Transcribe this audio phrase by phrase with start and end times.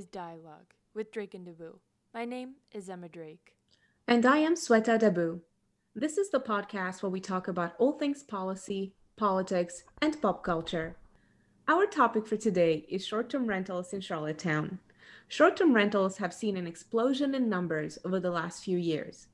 [0.00, 1.74] is Dialogue with Drake and Dabu.
[2.14, 3.54] My name is Emma Drake.
[4.08, 5.40] And I am Sweta Dabu.
[5.94, 10.96] This is the podcast where we talk about all things policy, politics, and pop culture.
[11.68, 14.78] Our topic for today is short term rentals in Charlottetown.
[15.28, 19.26] Short term rentals have seen an explosion in numbers over the last few years.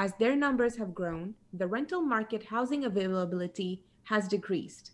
[0.00, 4.90] As their numbers have grown, the rental market housing availability has decreased.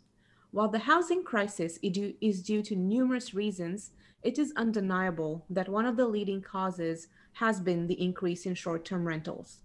[0.51, 3.91] While the housing crisis is due to numerous reasons,
[4.25, 8.85] it is undeniable that one of the leading causes has been the increase in short
[8.85, 9.61] term rentals.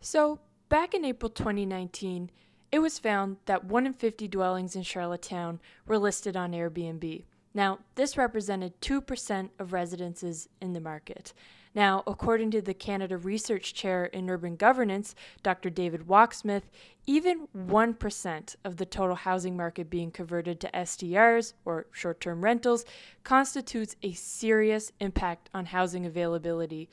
[0.00, 2.30] So, back in April 2019,
[2.70, 7.24] it was found that 1 in 50 dwellings in Charlottetown were listed on Airbnb.
[7.54, 11.32] Now, this represented 2% of residences in the market.
[11.74, 15.70] Now, according to the Canada Research Chair in Urban Governance, Dr.
[15.70, 16.64] David Wachsmuth,
[17.06, 22.84] even 1% of the total housing market being converted to STRs, or short term rentals,
[23.24, 26.90] constitutes a serious impact on housing availability.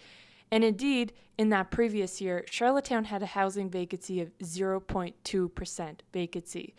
[0.52, 6.74] And indeed, in that previous year, Charlottetown had a housing vacancy of 0.2% vacancy.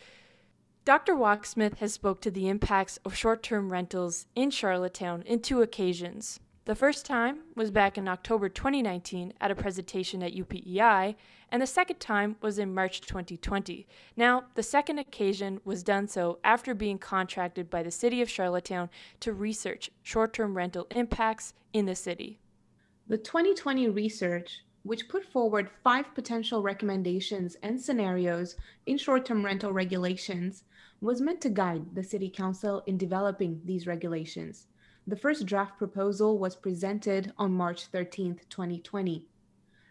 [0.86, 1.14] Dr.
[1.14, 6.40] Wachsmuth has spoke to the impacts of short-term rentals in Charlottetown in two occasions.
[6.66, 11.16] The first time was back in October 2019 at a presentation at UPEI,
[11.50, 13.86] and the second time was in March 2020.
[14.14, 18.90] Now, the second occasion was done so after being contracted by the City of Charlottetown
[19.20, 22.38] to research short term rental impacts in the city.
[23.08, 29.72] The 2020 research, which put forward five potential recommendations and scenarios in short term rental
[29.72, 30.64] regulations,
[31.00, 34.66] was meant to guide the City Council in developing these regulations.
[35.10, 39.26] The first draft proposal was presented on March 13, 2020.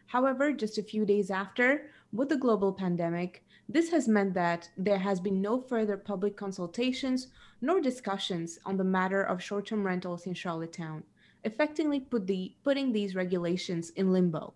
[0.07, 4.99] However, just a few days after, with the global pandemic, this has meant that there
[4.99, 7.27] has been no further public consultations
[7.59, 11.03] nor discussions on the matter of short term rentals in Charlottetown
[11.43, 14.53] effectively put the, putting these regulations in limbo.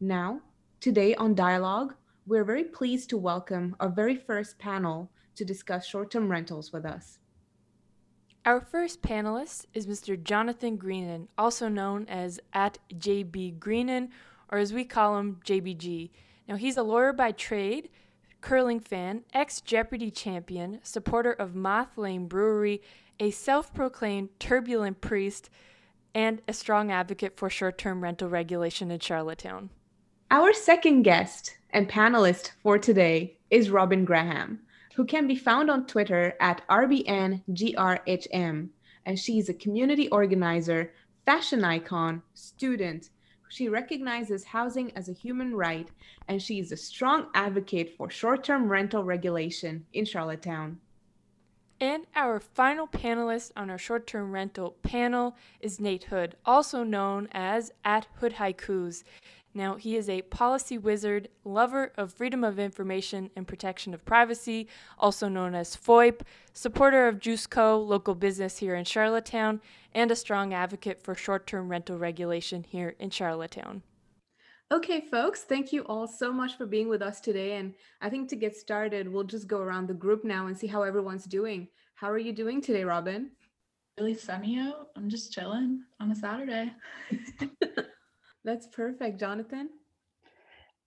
[0.00, 0.40] Now,
[0.80, 1.94] today on Dialogue,
[2.26, 6.84] we're very pleased to welcome our very first panel to discuss short term rentals with
[6.84, 7.20] us.
[8.46, 10.22] Our first panelist is Mr.
[10.22, 14.10] Jonathan Greenan, also known as at JB Greenan,
[14.52, 16.10] or as we call him, JBG.
[16.46, 17.88] Now, he's a lawyer by trade,
[18.42, 22.82] curling fan, ex Jeopardy champion, supporter of Moth Lane Brewery,
[23.18, 25.48] a self proclaimed turbulent priest,
[26.14, 29.70] and a strong advocate for short term rental regulation in Charlottetown.
[30.30, 34.60] Our second guest and panelist for today is Robin Graham,
[34.94, 38.68] who can be found on Twitter at RBNGRHM.
[39.06, 40.92] And she's a community organizer,
[41.26, 43.10] fashion icon, student.
[43.48, 45.88] She recognizes housing as a human right,
[46.28, 50.80] and she is a strong advocate for short term rental regulation in Charlottetown.
[51.80, 57.28] And our final panelist on our short term rental panel is Nate Hood, also known
[57.32, 59.02] as at Hood Haikus.
[59.56, 64.66] Now, he is a policy wizard, lover of freedom of information and protection of privacy,
[64.98, 66.22] also known as FOIP,
[66.52, 69.60] supporter of Juice Co., local business here in Charlottetown,
[69.94, 73.82] and a strong advocate for short term rental regulation here in Charlottetown.
[74.72, 77.56] Okay, folks, thank you all so much for being with us today.
[77.56, 80.66] And I think to get started, we'll just go around the group now and see
[80.66, 81.68] how everyone's doing.
[81.94, 83.30] How are you doing today, Robin?
[83.98, 84.88] Really sunny out.
[84.96, 86.72] I'm just chilling on a Saturday.
[88.44, 89.18] That's perfect.
[89.18, 89.70] Jonathan?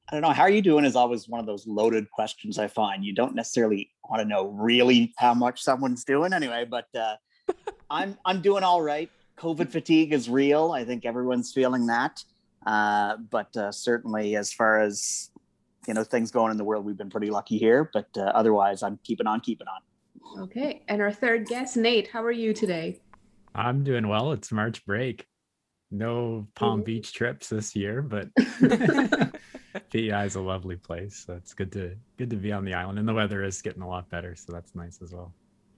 [0.09, 0.31] I don't know.
[0.31, 3.03] How are you doing is always one of those loaded questions I find.
[3.03, 7.15] You don't necessarily want to know really how much someone's doing anyway, but uh,
[7.89, 9.09] I'm I'm doing all right.
[9.37, 10.71] COVID fatigue is real.
[10.71, 12.23] I think everyone's feeling that.
[12.65, 15.29] Uh, but uh, certainly, as far as
[15.87, 17.89] you know, things going in the world, we've been pretty lucky here.
[17.93, 20.43] But uh, otherwise, I'm keeping on, keeping on.
[20.43, 22.09] Okay, and our third guest, Nate.
[22.09, 23.01] How are you today?
[23.55, 24.31] I'm doing well.
[24.31, 25.25] It's March break.
[25.89, 28.29] No Palm Beach trips this year, but
[29.89, 31.23] PEI is a lovely place.
[31.25, 33.81] So it's good to good to be on the island, and the weather is getting
[33.81, 35.33] a lot better, so that's nice as well.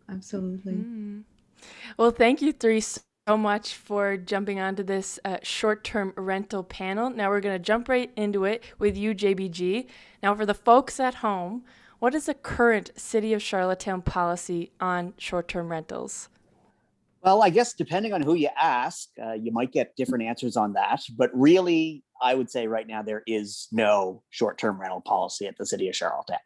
[0.10, 0.74] Absolutely.
[0.74, 1.24] Mm.
[1.98, 7.10] Well, thank you three so much for jumping onto this uh, short term rental panel.
[7.10, 9.86] Now we're going to jump right into it with you, JBG.
[10.24, 11.64] Now, for the folks at home,
[12.00, 16.30] what is the current City of Charlottetown policy on short term rentals?
[17.22, 20.74] Well, I guess depending on who you ask, uh, you might get different answers on
[20.74, 21.02] that.
[21.18, 25.66] But really, I would say right now there is no short-term rental policy at the
[25.66, 26.38] city of Charlottetown,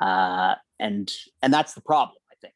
[0.00, 2.16] uh, and and that's the problem.
[2.30, 2.54] I think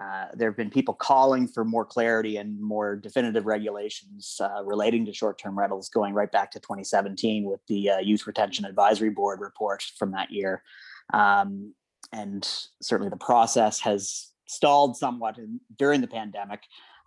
[0.00, 5.04] uh, there have been people calling for more clarity and more definitive regulations uh, relating
[5.06, 9.40] to short-term rentals going right back to 2017 with the uh, Youth Retention Advisory Board
[9.40, 10.62] report from that year.
[11.12, 11.74] Um,
[12.12, 12.48] and
[12.80, 16.60] certainly the process has stalled somewhat in, during the pandemic.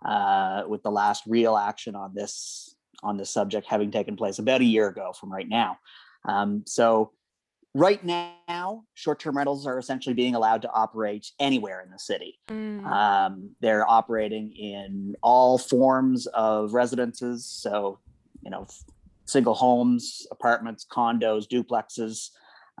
[0.04, 4.60] Uh, with the last real action on this on this subject having taken place about
[4.60, 5.76] a year ago from right now.
[6.26, 7.12] Um, so
[7.74, 12.38] right now, short-term rentals are essentially being allowed to operate anywhere in the city.
[12.48, 12.86] Mm.
[12.86, 17.44] Um, they're operating in all forms of residences.
[17.44, 17.98] So,
[18.42, 18.66] you know,
[19.26, 22.30] single homes, apartments, condos, duplexes.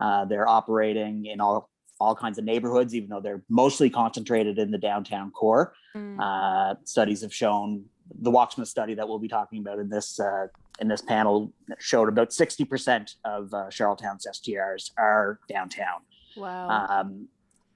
[0.00, 4.70] Uh, they're operating in all all kinds of neighborhoods, even though they're mostly concentrated in
[4.70, 5.74] the downtown core.
[5.96, 6.18] Mm.
[6.20, 7.84] Uh, studies have shown
[8.20, 10.48] the Wachsmuth study that we'll be talking about in this uh,
[10.80, 16.00] in this panel showed about 60% of uh, Charlottetown's STRs are downtown
[16.36, 16.86] wow.
[16.88, 17.28] um,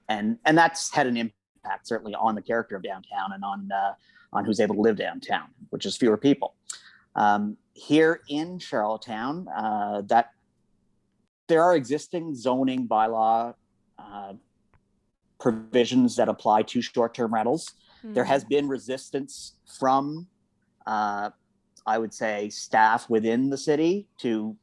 [0.07, 3.93] and and that's had an impact certainly on the character of downtown and on uh,
[4.33, 6.55] on who's able to live downtown, which is fewer people.
[7.15, 10.31] Um, here in Charlottetown, uh, that
[11.47, 13.55] there are existing zoning bylaw
[13.99, 14.33] uh,
[15.39, 17.73] provisions that apply to short-term rentals.
[18.03, 18.27] There Mm.
[18.27, 20.27] has been resistance from,
[20.85, 21.31] uh,
[21.85, 24.55] I would say, staff within the city to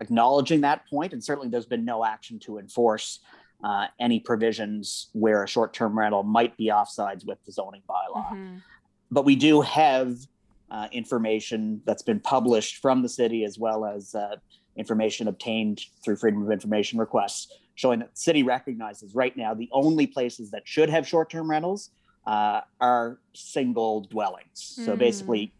[0.00, 3.20] acknowledging that point, and certainly there's been no action to enforce
[3.62, 8.26] uh, any provisions where a short-term rental might be offsides with the zoning bylaw.
[8.30, 8.62] Mhm.
[9.10, 10.16] But we do have
[10.70, 14.36] uh, information that's been published from the city as well as uh,
[14.76, 19.68] information obtained through freedom of information requests showing that the city recognizes right now the
[19.72, 21.90] only places that should have short-term rentals
[22.26, 24.58] uh, are single dwellings.
[24.84, 24.98] So Hmm.
[24.98, 25.54] basically,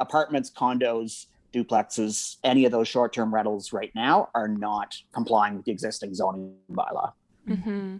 [0.00, 5.70] apartments, condos, duplexes, any of those short-term rentals right now are not complying with the
[5.70, 7.12] existing zoning bylaw.
[7.46, 7.96] Hmm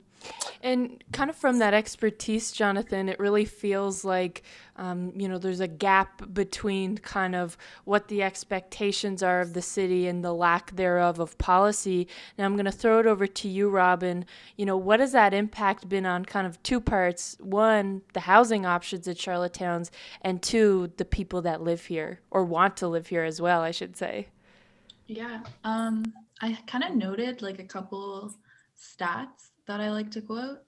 [0.62, 4.42] And kind of from that expertise, Jonathan, it really feels like,
[4.76, 9.60] um, you know, there's a gap between kind of what the expectations are of the
[9.60, 12.08] city and the lack thereof of policy.
[12.38, 14.24] Now, I'm going to throw it over to you, Robin.
[14.56, 17.36] You know, what has that impact been on kind of two parts?
[17.40, 19.90] One, the housing options at Charlottetown's,
[20.22, 23.72] and two, the people that live here or want to live here as well, I
[23.72, 24.28] should say.
[25.06, 25.40] Yeah.
[25.64, 28.34] Um, I kind of noted like a couple
[28.84, 30.58] stats that I like to quote.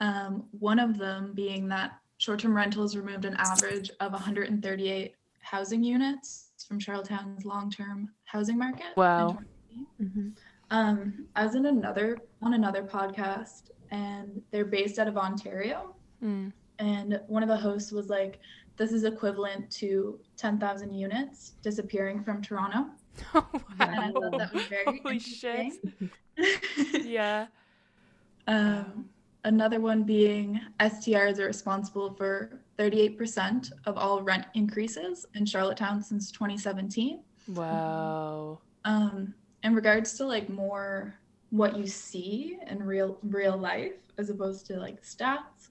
[0.00, 6.50] Um, one of them being that short-term rentals removed an average of 138 housing units
[6.66, 8.96] from Charlottetown's long-term housing market.
[8.96, 9.38] Wow.
[9.70, 9.86] 2018.
[10.00, 10.36] Mhm.
[10.70, 15.94] Um, I was in another on another podcast, and they're based out of Ontario.
[16.22, 16.52] Mm.
[16.78, 18.40] And one of the hosts was like,
[18.76, 22.90] "This is equivalent to 10,000 units disappearing from Toronto."
[23.80, 25.72] And I thought that was very Holy shit.
[27.04, 27.46] Yeah.
[28.46, 29.08] um,
[29.44, 36.30] another one being STRs are responsible for 38% of all rent increases in Charlottetown since
[36.30, 37.20] 2017.
[37.48, 38.58] Wow.
[38.84, 41.18] Um, in regards to like more
[41.50, 45.70] what you see in real real life as opposed to like stats,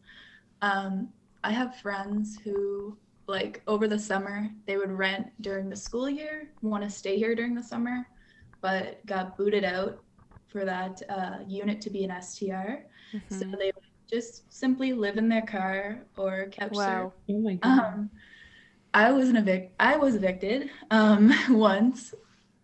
[0.62, 1.10] um,
[1.44, 6.50] I have friends who like over the summer they would rent during the school year,
[6.62, 8.06] want to stay here during the summer,
[8.62, 10.04] but got booted out
[10.48, 12.86] for that uh, unit to be an STR.
[13.30, 13.58] So Mhm.
[13.60, 17.14] they would just simply live in their car or couch surf Wow.
[17.30, 17.84] Oh my god.
[17.96, 18.10] um,
[18.94, 22.14] I was an evic- I was evicted um, once.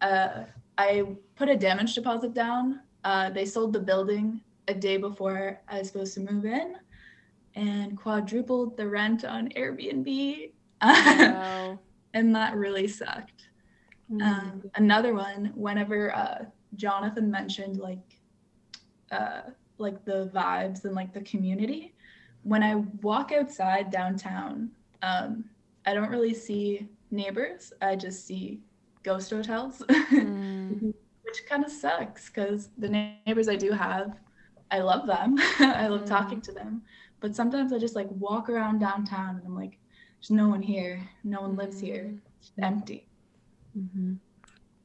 [0.01, 0.45] Uh,
[0.77, 1.03] I
[1.35, 2.81] put a damage deposit down.
[3.03, 6.75] Uh, they sold the building a day before I was supposed to move in,
[7.55, 10.51] and quadrupled the rent on Airbnb.
[10.81, 11.79] Wow.
[12.13, 13.47] and that really sucked.
[14.11, 14.21] Mm.
[14.21, 18.19] Um, another one, whenever uh, Jonathan mentioned like,
[19.11, 19.41] uh,
[19.77, 21.93] like the vibes and like the community,
[22.43, 24.69] when I walk outside downtown,
[25.01, 25.45] um,
[25.85, 27.73] I don't really see neighbors.
[27.81, 28.61] I just see
[29.03, 29.81] ghost hotels,
[30.11, 30.93] Mm.
[31.23, 32.89] which kind of sucks because the
[33.25, 34.17] neighbors I do have,
[34.69, 35.35] I love them.
[35.59, 36.07] I love Mm.
[36.07, 36.81] talking to them.
[37.21, 39.77] But sometimes I just like walk around downtown and I'm like,
[40.19, 41.07] there's no one here.
[41.23, 42.13] No one lives here.
[42.39, 43.07] It's empty.
[43.77, 44.17] Mhm.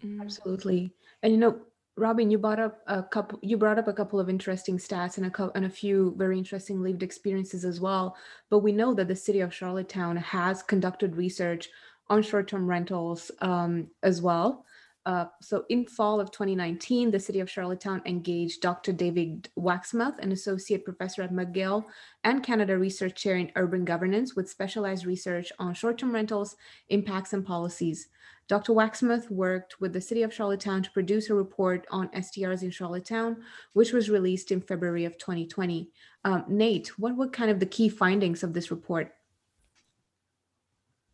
[0.04, 0.20] Mm.
[0.20, 0.92] Absolutely.
[1.22, 1.58] And you know,
[1.96, 3.38] Robin, you brought up a couple.
[3.42, 6.36] You brought up a couple of interesting stats and a couple and a few very
[6.36, 8.16] interesting lived experiences as well.
[8.50, 11.70] But we know that the city of Charlottetown has conducted research
[12.08, 14.64] on short-term rentals um, as well.
[15.06, 18.92] Uh, so in fall of 2019, the city of Charlottetown engaged Dr.
[18.92, 21.84] David Wachsmuth, an associate professor at McGill
[22.24, 26.56] and Canada Research Chair in Urban Governance, with specialized research on short-term rentals,
[26.88, 28.08] impacts, and policies.
[28.48, 28.72] Dr.
[28.72, 33.36] Wachsmuth worked with the City of Charlottetown to produce a report on STRs in Charlottetown,
[33.74, 35.88] which was released in February of 2020.
[36.24, 39.15] Um, Nate, what were kind of the key findings of this report?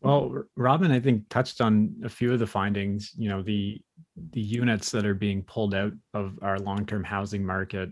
[0.03, 3.13] Well, Robin, I think touched on a few of the findings.
[3.17, 3.81] You know, the
[4.31, 7.89] the units that are being pulled out of our long-term housing market,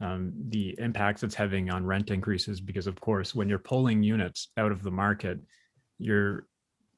[0.00, 2.60] um, the impacts it's having on rent increases.
[2.60, 5.38] Because of course, when you're pulling units out of the market,
[5.98, 6.46] you're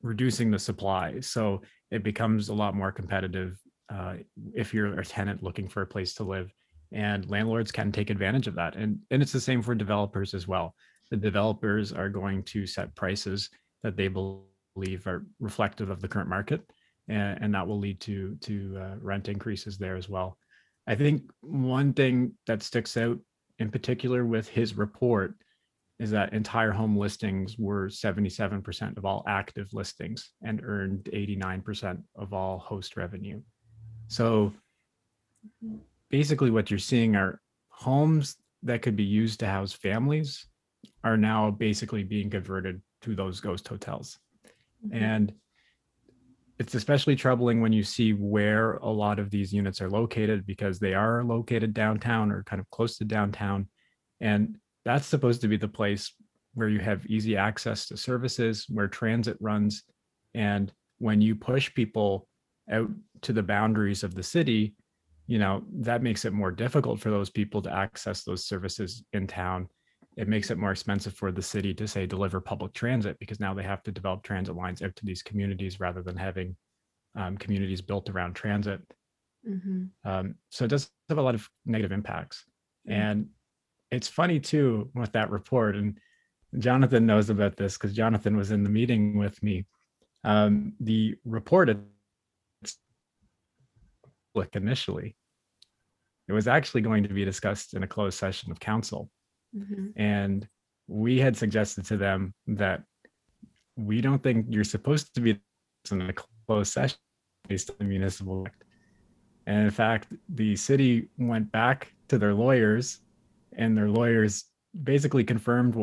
[0.02, 1.21] reducing the supply.
[1.21, 3.59] So it becomes a lot more competitive
[3.94, 4.14] uh,
[4.54, 6.50] if you're a tenant looking for a place to live.
[6.90, 8.76] And landlords can take advantage of that.
[8.76, 10.75] And, and it's the same for developers as well.
[11.11, 13.50] The developers are going to set prices
[13.83, 14.40] that they believe
[15.07, 16.62] are reflective of the current market.
[17.09, 20.38] And, and that will lead to, to uh, rent increases there as well.
[20.87, 23.19] I think one thing that sticks out
[23.59, 25.35] in particular with his report
[26.00, 32.33] is that entire home listings were 77% of all active listings and earned 89% of
[32.33, 33.40] all host revenue.
[34.09, 34.52] So
[36.11, 40.47] basically, what you're seeing are homes that could be used to house families
[41.04, 44.19] are now basically being converted to those ghost hotels.
[44.87, 45.03] Mm-hmm.
[45.03, 45.33] And
[46.59, 50.79] it's especially troubling when you see where a lot of these units are located because
[50.79, 53.69] they are located downtown or kind of close to downtown.
[54.21, 56.12] And that's supposed to be the place
[56.55, 59.83] where you have easy access to services, where transit runs.
[60.35, 62.29] And when you push people
[62.71, 62.91] out
[63.23, 64.75] to the boundaries of the city,
[65.26, 69.26] you know, that makes it more difficult for those people to access those services in
[69.26, 69.69] town.
[70.16, 73.52] It makes it more expensive for the city to say deliver public transit because now
[73.52, 76.56] they have to develop transit lines out to these communities rather than having
[77.16, 78.80] um, communities built around transit.
[79.49, 79.90] Mhm.
[80.04, 82.44] Um, so it does have a lot of negative impacts.
[82.88, 82.92] Mhm.
[82.92, 83.30] And
[83.90, 85.76] it's funny too with that report.
[85.76, 85.99] And
[86.59, 89.66] Jonathan knows about this because Jonathan was in the meeting with me.
[90.23, 91.68] Um, the report
[92.62, 92.78] it's
[94.33, 95.16] public initially.
[96.28, 99.11] It was actually going to be discussed in a closed session of council.
[99.54, 99.92] Mhm.
[99.96, 100.49] And
[100.87, 102.84] we had suggested to them that
[103.76, 105.40] we don't think you're supposed to be
[105.90, 106.99] in a closed session
[107.49, 108.64] based on the municipal act.
[109.46, 113.00] And in fact, the city went back to their lawyers
[113.56, 114.44] and their lawyers
[114.82, 115.76] basically confirmed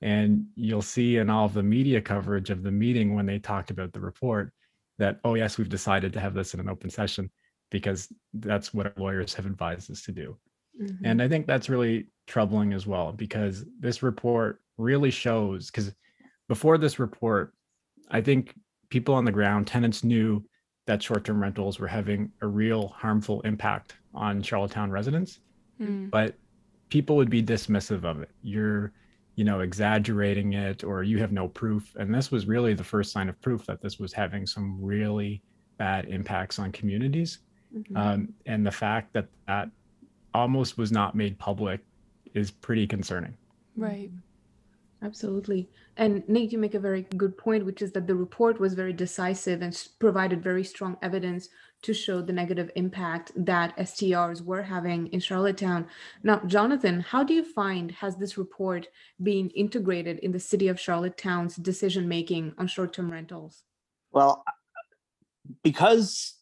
[0.00, 3.70] and you'll see in all of the media coverage of the meeting when they talked
[3.70, 4.52] about the report
[4.98, 7.30] that, oh yes, we've decided to have this in an open session
[7.70, 10.36] because that's what our lawyers have advised us to do.
[11.04, 15.92] And I think that's really troubling as well because this report really shows because
[16.48, 17.52] before this report,
[18.10, 18.54] I think
[18.90, 20.44] people on the ground, tenants knew
[20.86, 25.40] that short-term rentals were having a real harmful impact on Charlottetown residents,
[25.80, 26.10] Mm.
[26.10, 26.34] but
[26.88, 28.30] people would be dismissive of it.
[28.42, 28.92] You're,
[29.36, 31.94] you know, exaggerating it or you have no proof.
[31.96, 35.42] And this was really the first sign of proof that this was having some really
[35.76, 37.40] bad impacts on communities.
[37.76, 37.96] Mhm.
[37.96, 39.70] Um, and the fact that that
[40.34, 41.80] almost was not made public
[42.34, 43.36] is pretty concerning.
[43.76, 44.10] Right.
[45.02, 45.68] Absolutely.
[45.96, 48.92] And Nate, you make a very good point, which is that the report was very
[48.92, 51.48] decisive and provided very strong evidence
[51.82, 55.86] to show the negative impact that STRs were having in Charlottetown.
[56.24, 58.88] Now, Jonathan, how do you find has this report
[59.22, 63.62] been integrated in the city of Charlottetown's decision making on short-term rentals?
[64.10, 64.52] Well, uh,
[65.62, 66.34] because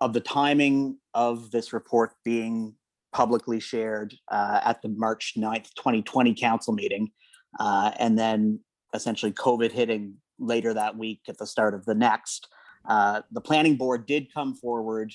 [0.00, 2.74] of the timing of this report being
[3.14, 7.10] publicly shared uh, at the March 9th, 2020 council meeting,
[7.58, 8.60] uh, and then
[8.92, 12.48] essentially COVID hitting later that week at the start of the next,
[12.86, 15.12] uh, the planning board did come forward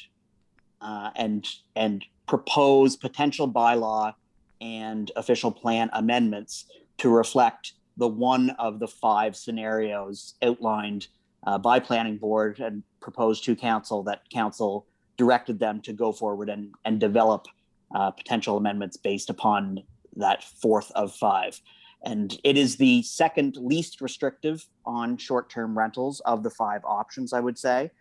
[0.81, 4.13] uh, and and propose potential bylaw
[4.61, 6.65] and official plan amendments
[6.97, 11.07] to reflect the one of the five scenarios outlined
[11.45, 14.87] uh, by planning board and proposed to council that council
[15.17, 17.47] directed them to go forward and, and develop
[17.93, 19.83] uh, potential amendments based upon
[20.15, 21.61] that fourth of five.
[22.03, 27.39] And it is the second least restrictive on short-term rentals of the five options, I
[27.39, 27.91] would say.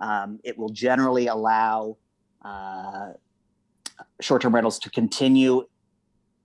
[0.00, 1.96] Um, it will generally allow
[2.44, 3.12] uh,
[4.20, 5.66] short-term rentals to continue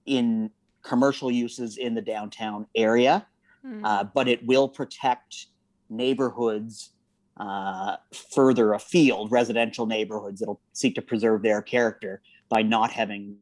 [0.06, 0.52] in
[0.84, 3.28] commercial uses in the downtown area,
[3.66, 3.82] Mm.
[3.84, 5.46] uh, but it will protect
[5.90, 6.92] neighborhoods
[7.38, 7.98] uh,
[8.34, 13.38] further afield, residential neighborhoods that'll seek to preserve their character by not having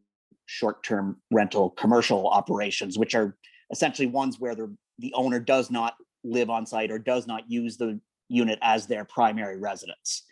[0.46, 3.36] short-term rental commercial operations, which are
[3.72, 7.75] essentially ones where the, the owner does not live on site or does not use
[7.75, 8.00] the
[8.30, 10.24] unit as their primary residence.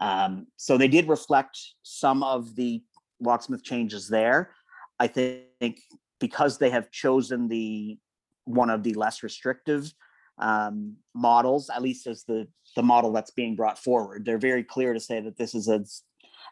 [0.00, 2.82] Um, so they did reflect some of the
[3.22, 4.50] Wachsmuth changes there.
[4.98, 5.80] I think
[6.18, 7.98] because they have chosen the
[8.44, 9.92] one of the less restrictive
[10.38, 14.24] um, models, at least as the the model that's being brought forward.
[14.24, 15.84] They're very clear to say that this is a,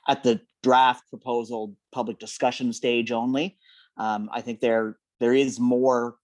[0.09, 3.57] at the draft proposal public discussion stage only.
[3.97, 6.16] Um, I think there there is more,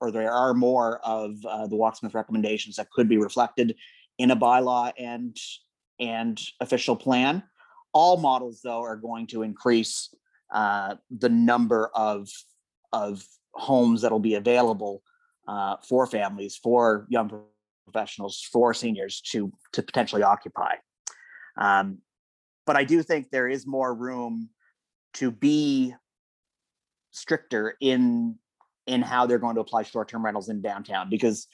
[0.00, 3.76] or there are more of uh, the Wachsmuth recommendations that could be reflected
[4.18, 5.36] in a bylaw and
[6.00, 7.42] and official plan.
[7.92, 10.14] All models, though, are going to increase
[10.52, 12.28] uh, the number of
[12.92, 13.24] of
[13.54, 15.02] homes that'll be available
[15.48, 17.42] uh, for families, for young
[17.84, 20.74] professionals, for seniors to to potentially occupy.
[21.58, 21.98] Um,
[22.66, 24.50] but I do think there is more room
[25.14, 25.94] to be
[27.10, 28.36] stricter in
[28.86, 31.48] in how they're going to apply short-term rentals in downtown because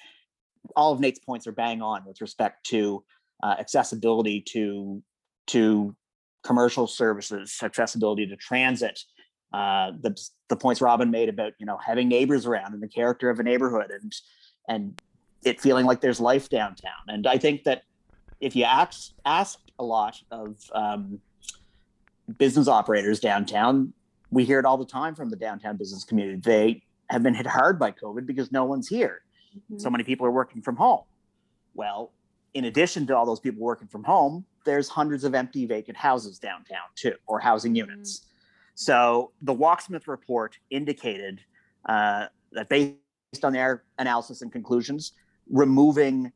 [0.76, 3.02] all of Nate's points are bang on with respect to
[3.42, 5.02] uh, accessibility to
[5.48, 5.94] to
[6.42, 9.00] commercial services, accessibility to transit,
[9.52, 10.16] uh, the
[10.48, 13.42] the points Robin made about you know having neighbors around and the character of a
[13.42, 14.12] neighborhood and
[14.68, 15.00] and
[15.44, 16.92] it feeling like there's life downtown.
[17.08, 17.82] And I think that
[18.42, 21.20] if you ask asked a lot of um,
[22.38, 23.92] business operators downtown,
[24.30, 26.40] we hear it all the time from the downtown business community.
[26.42, 29.22] They have been hit hard by COVID because no one's here.
[29.56, 29.78] Mm-hmm.
[29.78, 31.02] So many people are working from home.
[31.74, 32.12] Well,
[32.52, 36.38] in addition to all those people working from home, there's hundreds of empty vacant houses
[36.38, 37.90] downtown too, or housing mm-hmm.
[37.90, 38.18] units.
[38.18, 38.26] Mm-hmm.
[38.74, 41.40] So the Wachsmuth report indicated
[41.88, 45.12] uh, that based on their analysis and conclusions,
[45.48, 46.32] removing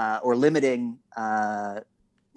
[0.00, 1.80] uh, or limiting uh,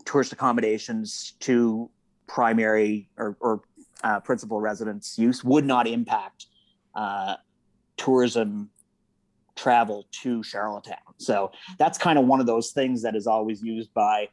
[0.03, 1.89] tourist accommodations to
[2.27, 3.61] primary or, or
[4.03, 6.47] uh, principal residence use would not impact
[6.93, 7.35] uh,
[7.95, 8.69] tourism
[9.55, 11.13] travel to Charlottetown.
[11.17, 14.27] So that's kind of one of those things that is always used by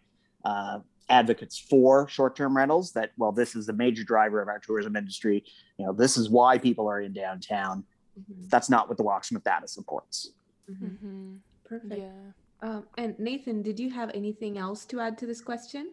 [0.44, 4.94] uh, advocates for short-term rentals that well this is a major driver of our tourism
[4.94, 5.42] industry
[5.76, 7.82] you know this is why people are in downtown
[8.18, 8.46] mm-hmm.
[8.48, 10.30] that's not what the Wachsmuth data supports
[10.70, 10.86] mm-hmm.
[10.86, 11.34] mm-hmm.
[11.68, 12.30] perfect yeah
[12.62, 15.92] um, and nathan did you have anything else to add to this question?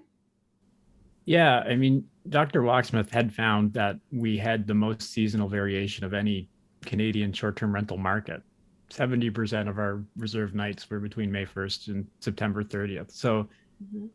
[1.25, 6.13] Yeah i mean dr Wachsmuth had found that we had the most seasonal variation of
[6.13, 6.49] any
[6.85, 8.41] canadian short-term rental market.
[8.89, 13.47] 70% of our reserve nights were between may 1st and september 30th so
[13.83, 14.05] mm-hmm.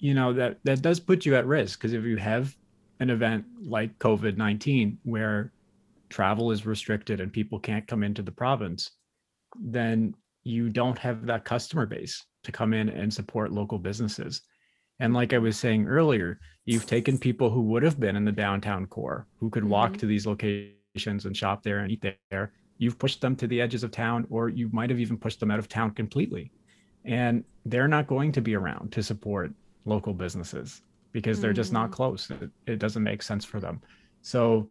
[0.00, 2.56] you know that that does put you at risk because if you have
[2.98, 5.52] an event like covid-19 where
[6.08, 8.90] travel is restricted and people can't come into the province
[9.60, 10.12] then
[10.46, 14.42] you don't have that customer base to come in and support local businesses
[15.00, 18.32] and like i was saying earlier you've taken people who would have been in the
[18.32, 20.00] downtown core who could walk mm-hmm.
[20.00, 23.82] to these locations and shop there and eat there you've pushed them to the edges
[23.82, 26.50] of town or you might have even pushed them out of town completely
[27.04, 29.52] and they're not going to be around to support
[29.84, 30.82] local businesses
[31.12, 31.94] because they're just not mm.
[31.94, 32.30] close.
[32.30, 33.80] It, it doesn't make sense for them.
[34.20, 34.68] So,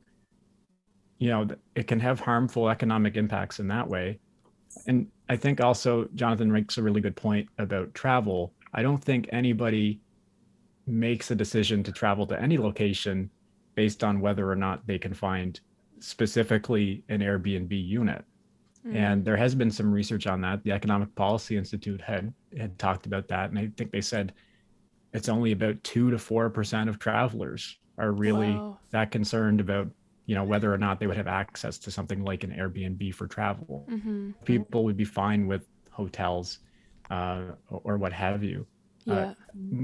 [1.17, 4.19] you know, it can have harmful economic impacts in that way.
[4.87, 8.53] And I think also Jonathan makes a really good point about travel.
[8.73, 9.99] I don't think anybody
[10.87, 13.29] makes a decision to travel to any location
[13.75, 15.59] based on whether or not they can find
[15.99, 18.23] specifically an Airbnb unit.
[18.87, 18.95] Mm.
[18.95, 20.63] And there has been some research on that.
[20.63, 24.33] The Economic Policy Institute had had talked about that, and I think they said
[25.13, 28.77] it's only about two to four percent of travelers are really wow.
[28.91, 29.87] that concerned about
[30.25, 33.27] you know whether or not they would have access to something like an airbnb for
[33.27, 34.31] travel mm-hmm.
[34.43, 36.59] people would be fine with hotels
[37.11, 38.65] uh, or what have you
[39.07, 39.21] uh, yeah.
[39.21, 39.33] Uh,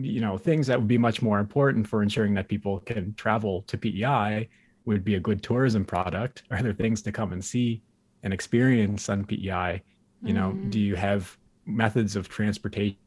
[0.01, 3.62] you know things that would be much more important for ensuring that people can travel
[3.63, 4.49] to pei
[4.86, 7.82] would be a good tourism product are there things to come and see
[8.23, 9.82] and experience on pei
[10.23, 10.69] you know mm-hmm.
[10.69, 12.97] do you have methods of transportation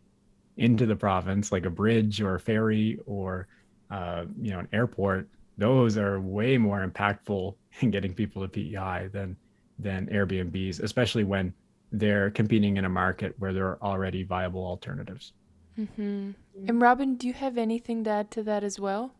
[0.57, 3.49] into the province, like a bridge or a ferry or
[3.90, 9.09] uh, you know an airport, those are way more impactful in getting people to PEI
[9.12, 9.37] than
[9.79, 11.53] than Airbnbs, especially when
[11.90, 15.33] they're competing in a market where there are already viable alternatives.
[15.79, 16.31] Mm-hmm.
[16.69, 19.14] And Robin, do you have anything to add to that as well?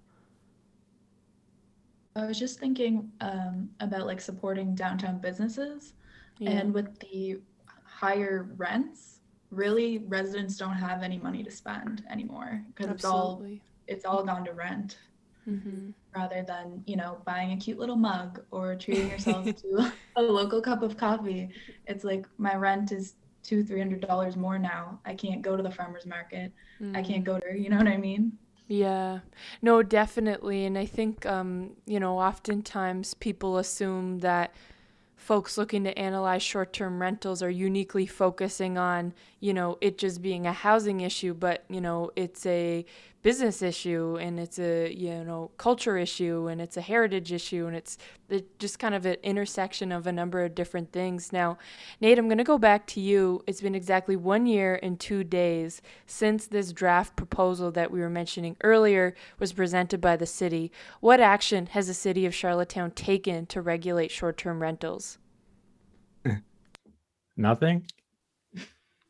[2.15, 5.95] I was just thinking um, about like supporting downtown businesses,
[6.39, 6.51] yeah.
[6.51, 7.41] and with the
[7.85, 9.21] higher rents,
[9.51, 13.45] really residents don't have any money to spend anymore because it's all
[13.89, 14.99] it's all gone to rent
[15.49, 15.91] mm-hmm.
[16.15, 20.61] rather than you know buying a cute little mug or treating yourself to a local
[20.61, 21.51] cup of coffee.
[21.87, 25.01] It's like my rent is two three hundred dollars more now.
[25.05, 26.53] I can't go to the farmers market.
[26.81, 26.97] Mm.
[26.97, 28.33] i can't go to you know what i mean?
[28.67, 29.21] Yeah.
[29.63, 30.65] No definitely.
[30.65, 34.55] And i think um you know oftentimes people assume that
[35.25, 40.47] folks looking to analyze short-term rentals are uniquely focusing on, you know, it just being
[40.47, 42.83] a housing issue, but you know, it's a
[43.21, 47.77] business issue and it's a, you know, culture issue and it's a heritage issue and
[47.77, 47.99] it's
[48.59, 51.31] just kind of an intersection of a number of different things.
[51.31, 51.59] Now,
[52.01, 53.45] Nate, I'm going to go back to you.
[53.47, 58.09] It's been exactly 1 year and 2 days since this draft proposal that we were
[58.09, 60.73] mentioning earlier was presented by the city.
[61.01, 65.19] What action has the city of Charlottetown taken to regulate short-term rentals?
[67.37, 67.85] Nothing.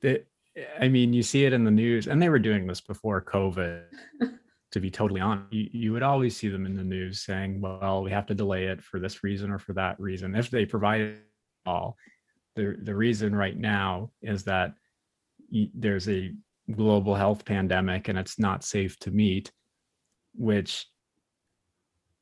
[0.05, 0.29] It,
[0.81, 3.83] I mean, you see it in the news, and they were doing this before COVID.
[4.73, 8.03] to be totally honest, you, you would always see them in the news saying, "Well,
[8.03, 11.01] we have to delay it for this reason or for that reason." If they provide
[11.01, 11.19] it
[11.67, 11.97] all,
[12.57, 14.75] The the reason right now is that
[15.75, 16.33] there's a
[16.71, 19.53] global health pandemic and it's not safe to meet,
[20.35, 20.87] which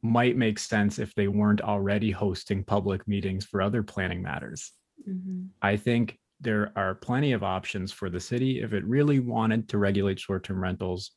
[0.03, 4.73] might make sense if they weren't already hosting public meetings for other planning matters.
[5.09, 5.49] Mhm.
[5.63, 9.79] I think there are plenty of options for the city if it really wanted to
[9.79, 11.13] regulate short-term rentals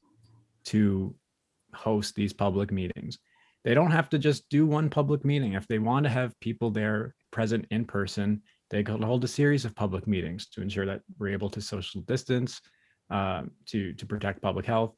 [0.66, 1.14] to
[1.74, 3.18] host these public meetings.
[3.64, 5.54] They don't have to just do one public meeting.
[5.54, 9.66] If they want to have people there present in person, they could hold a series
[9.66, 12.62] of public meetings to ensure that we're able to social distance,
[13.10, 14.94] uh, to to protect public health.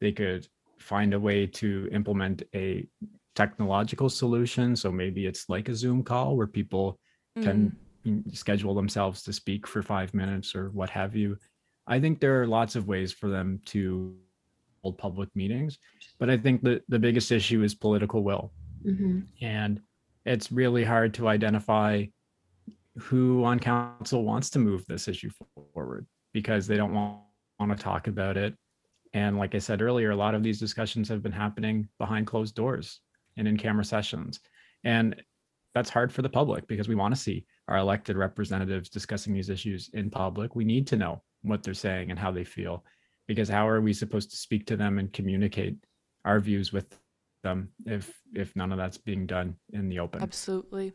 [0.00, 0.46] They could
[0.78, 2.86] find a way to implement a
[3.34, 4.76] technological solution.
[4.76, 6.98] So maybe it's like a Zoom call where people
[7.42, 7.76] can mm,
[8.32, 11.36] schedule themselves to speak for five minutes or what have you.
[11.86, 14.14] I think there are lots of ways for them to
[14.82, 15.78] hold public meetings,
[16.18, 18.52] but I think that the biggest issue is political will.
[18.84, 19.26] Mhm.
[19.40, 19.82] And
[20.24, 22.06] it's really hard to identify
[22.98, 27.20] who on council wants to move this issue forward because they don't want,
[27.58, 28.54] want to talk about it.
[29.12, 32.54] And like I said earlier, a lot of these discussions have been happening behind closed
[32.54, 33.00] doors
[33.36, 34.40] and in camera sessions.
[34.84, 35.22] And
[35.74, 39.48] that's hard for the public because we want to see our elected representatives discussing these
[39.48, 40.56] issues in public.
[40.56, 42.84] We need to know what they're saying and how they feel
[43.28, 45.76] because how are we supposed to speak to them and communicate
[46.24, 46.98] our views with
[47.42, 50.20] them if if none of that's being done in the open?
[50.20, 50.92] Absolutely.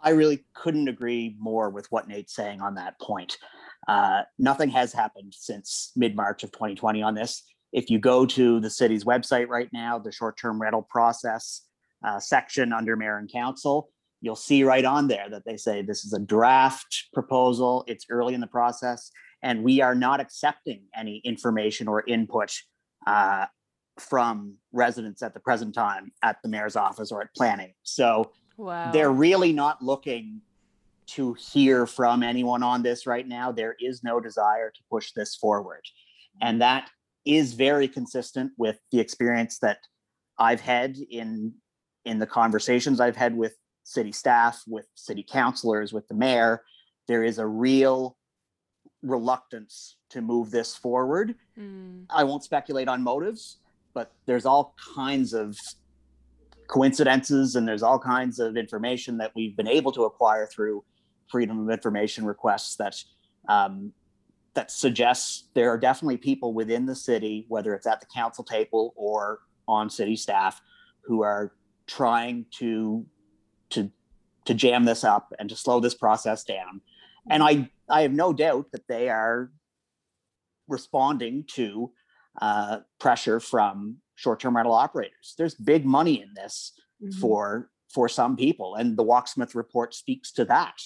[0.00, 3.38] I really couldn't agree more with what Nate's saying on that point.
[3.86, 7.44] Uh, nothing has happened since mid March of 2020 on this.
[7.72, 11.62] If you go to the city's website right now, the short term rental process
[12.04, 13.91] uh, section under mayor and council,
[14.22, 17.84] you'll see right on there that they say this is a draft proposal.
[17.86, 19.10] It's early in the process,
[19.42, 22.54] and we are not accepting any information or input
[23.06, 23.46] uh,
[23.98, 27.74] from residents at the present time at the mayor's office or at planning.
[27.82, 28.92] So Wow.
[28.92, 30.40] they're really not looking
[31.08, 33.50] to hear from anyone on this right now.
[33.50, 35.82] There is no desire to push this forward.
[36.40, 36.88] And that
[37.26, 39.78] is very consistent with the experience that
[40.38, 41.54] I've had in
[42.04, 43.54] in the conversations I've had with
[43.92, 46.62] city staff, with city councilors, with the mayor.
[47.08, 48.16] There is a real
[49.02, 51.34] reluctance to move this forward.
[51.58, 53.58] Mm, I won't speculate on motives,
[53.94, 55.56] but there's all kinds of
[56.68, 60.84] coincidences and there's all kinds of information that we've been able to acquire through
[61.28, 62.94] freedom of information requests that
[63.48, 63.92] um,
[64.54, 68.92] that suggests there are definitely people within the city, whether it's at the council table
[68.96, 70.60] or on city staff,
[71.00, 71.52] who are
[71.86, 73.04] trying to
[73.72, 73.90] to
[74.44, 76.80] to jam this up and to slow this process down.
[77.30, 79.50] And I I have no doubt that they are
[80.68, 81.92] responding to
[82.40, 85.34] uh, pressure from short-term rental operators.
[85.36, 87.14] There's big money in this Mhm.
[87.20, 90.80] for for some people, and the Wachsmuth report speaks to that.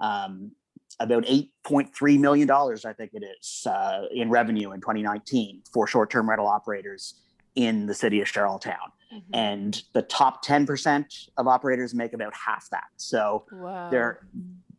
[0.00, 0.52] Um,
[0.98, 6.30] about 8.3 million dollars, I think it is, uh, in revenue in 2019 for short-term
[6.30, 7.20] rental operators
[7.56, 9.22] in the city of Charlottetown, mhm.
[9.32, 12.88] and the top 10% of operators make about half that.
[12.96, 13.90] So wow.
[13.90, 14.26] there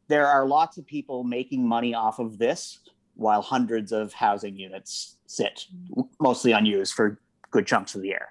[0.08, 2.80] there are lots of people making money off of this
[3.16, 5.66] while hundreds of housing units sit
[6.20, 7.20] mostly unused for
[7.52, 8.28] good chunks of the year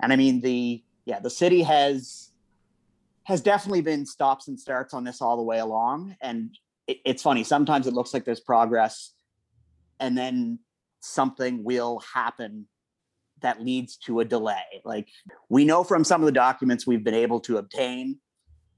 [0.00, 2.30] and i mean the yeah the city has
[3.24, 6.56] has definitely been stops and starts on this all the way along and
[6.86, 9.12] it, it's funny sometimes it looks like there's progress
[10.00, 10.58] and then
[11.00, 12.66] something will happen
[13.40, 15.08] that leads to a delay like
[15.48, 18.18] we know from some of the documents we've been able to obtain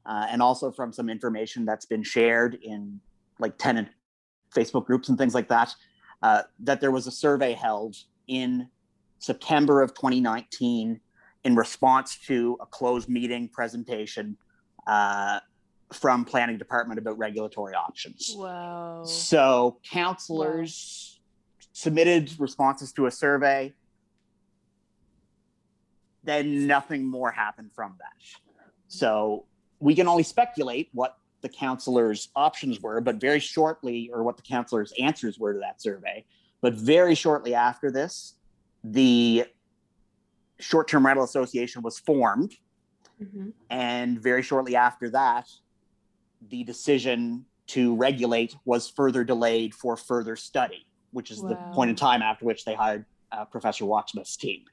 [0.06, 3.00] uh, and also from some information that's been shared in
[3.38, 3.88] like tenant
[4.54, 5.74] Facebook groups and things like that,
[6.22, 7.96] uh, that there was a survey held
[8.26, 8.68] in
[9.18, 11.00] September of 2019
[11.44, 14.36] in response to a closed meeting presentation
[14.86, 15.40] uh,
[15.92, 18.34] from planning department about regulatory options.
[18.36, 19.04] Wow.
[19.04, 21.20] So counselors
[21.72, 23.72] submitted responses to a survey.
[26.24, 28.12] Then nothing more happened from that.
[28.88, 29.46] So
[29.78, 34.42] we can only speculate what the counselors' options were, but very shortly, or what the
[34.42, 36.24] counselors' answers were to that survey.
[36.60, 38.34] But very shortly after this,
[38.84, 39.46] the
[40.58, 42.54] Short Term Rental Association was formed.
[43.20, 43.52] Mhm.
[43.70, 45.48] And very shortly after that,
[46.42, 51.96] the decision to regulate was further delayed for further study, which is the point in
[51.96, 54.64] time after which they hired uh, Professor Wachsmuth's team.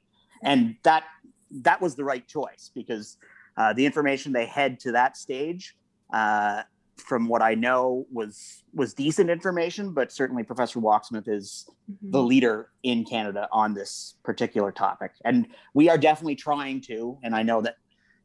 [0.43, 1.03] And that
[1.51, 3.17] that was the right choice because
[3.57, 5.75] uh, the information they had to that stage,
[6.13, 6.63] uh,
[6.97, 9.93] from what I know, was was decent information.
[9.93, 12.11] But certainly, Professor Wachsmuth is Mhm.
[12.11, 15.11] the leader in Canada on this particular topic.
[15.23, 17.75] And we are definitely trying to, and I know that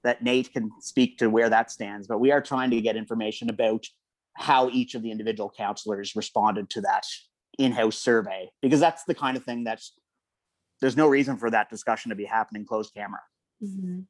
[0.05, 3.49] that Nate can speak to where that stands, but we are trying to get information
[3.49, 3.87] about
[4.35, 7.05] how each of the individual counselors responded to that
[7.59, 9.93] in-house survey because that's the kind of thing that's
[10.83, 13.21] there's no reason for that discussion to be happening closed camera.
[13.63, 14.05] Mhm.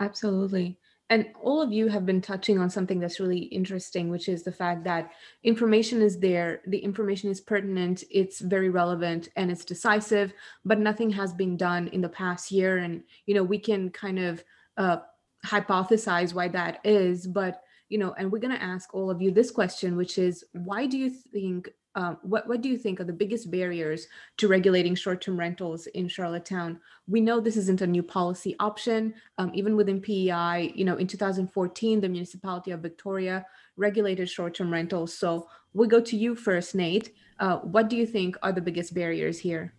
[0.00, 0.78] Absolutely.
[1.10, 4.50] And all of you have been touching on something that's really interesting, which is the
[4.50, 10.32] fact that information is there, the information is pertinent, it's very relevant, and it's decisive,
[10.64, 12.78] but nothing has been done in the past year.
[12.78, 14.42] And, you know, we can kind of
[14.78, 14.98] uh,
[15.44, 19.30] hypothesize why that is, but, you know, and we're going to ask all of you
[19.30, 23.04] this question, which is why do you think um, what, what do you think are
[23.04, 26.80] the biggest barriers to regulating short-term rentals in Charlottetown?
[27.06, 29.14] We know this isn't a new policy option.
[29.38, 35.16] Um, even within PEI, you know, in 2014, the municipality of Victoria regulated short-term rentals.
[35.16, 37.12] So we'll go to you first, Nate.
[37.38, 39.72] Uh, what do you think are the biggest barriers here?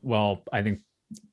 [0.00, 0.80] Well, I think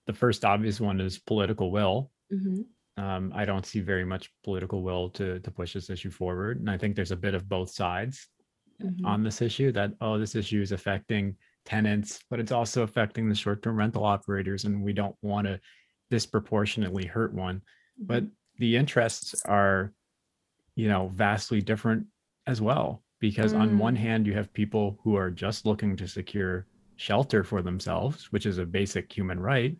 [0.05, 2.11] the first obvious one is political will.
[2.31, 2.65] Mhm.
[2.97, 6.69] Um, I don't see very much political will to to push this issue forward, and
[6.69, 8.27] I think there's a bit of both sides
[8.81, 9.05] Mhm.
[9.05, 9.71] on this issue.
[9.71, 14.65] That oh, this issue is affecting tenants, but it's also affecting the short-term rental operators,
[14.65, 15.59] and we don't want to
[16.09, 17.61] disproportionately hurt one.
[17.99, 18.23] But
[18.57, 19.93] the interests are,
[20.75, 22.07] you know, vastly different
[22.47, 23.03] as well.
[23.19, 26.65] Because on one hand, you have people who are just looking to secure
[26.95, 29.77] shelter for themselves, which is a basic human right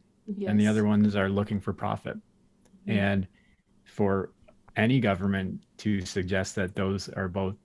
[0.49, 2.17] and the other ones are looking for profit.
[2.87, 2.93] Mhm.
[2.93, 3.27] And
[3.85, 4.33] for
[4.75, 7.55] any government to suggest that those are both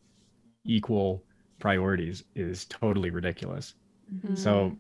[0.64, 1.22] equal
[1.58, 3.74] priorities is totally ridiculous.
[4.12, 4.36] Mhm.
[4.36, 4.76] So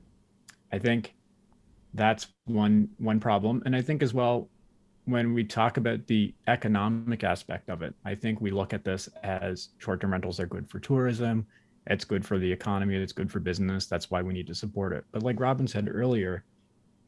[0.72, 1.14] I think
[1.94, 4.50] that's one one problem and I think as well
[5.06, 9.06] when we talk about the economic aspect of it, I think we look at this
[9.22, 11.46] as short-term rentals are good for tourism,
[11.86, 14.94] it's good for the economy, it's good for business, that's why we need to support
[14.94, 15.04] it.
[15.12, 16.44] But like Robin said earlier,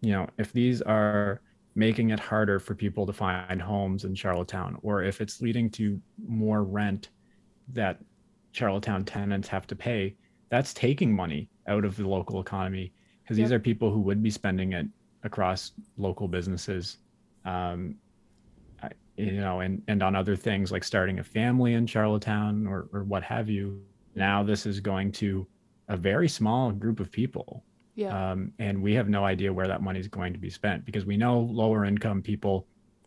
[0.02, 1.40] you know, if these are
[1.74, 5.98] making it harder for people to find homes in Charlottetown, or if it's leading to
[6.28, 7.08] more rent
[7.72, 7.98] that
[8.60, 10.16] Charlottetown tenants have to pay,
[10.48, 12.90] that's taking money out of the local economy
[13.22, 14.86] because these are people who would be spending it
[15.24, 16.98] across local businesses,
[17.44, 17.96] um,
[18.82, 22.88] I- you know, and and on other things like starting a family in Charlottetown or
[22.94, 23.82] or what have you.
[24.14, 25.46] Now this is going to
[25.88, 27.62] a very small group of people
[27.94, 28.12] Yeah.
[28.32, 31.04] um, and we have no idea where that money is going to be spent because
[31.04, 32.66] we know lower income people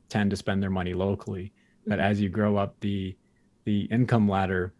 [0.09, 1.51] tend to spend their money locally
[1.87, 2.03] but Mhm.
[2.09, 3.15] as you grow up the
[3.65, 4.73] the income ladder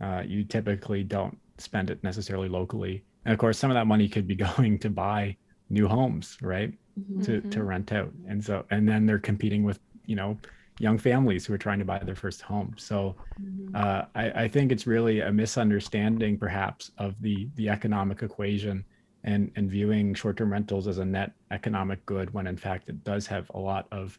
[0.00, 3.04] uh, you typically don't spend it necessarily locally.
[3.24, 5.36] And of course some of that money could be going to buy
[5.70, 6.72] new homes right?
[6.98, 7.24] Mhm.
[7.24, 8.12] to, to rent out.
[8.28, 10.38] And so and then they're competing with you know
[10.78, 12.74] young families who are trying to buy their first home.
[12.78, 13.74] So Mhm.
[13.74, 18.84] uh, I, I think it's really a misunderstanding, perhaps, of the the economic equation,
[19.24, 23.26] and and viewing short-term rentals as a net economic good when in fact it does
[23.26, 24.18] have a lot of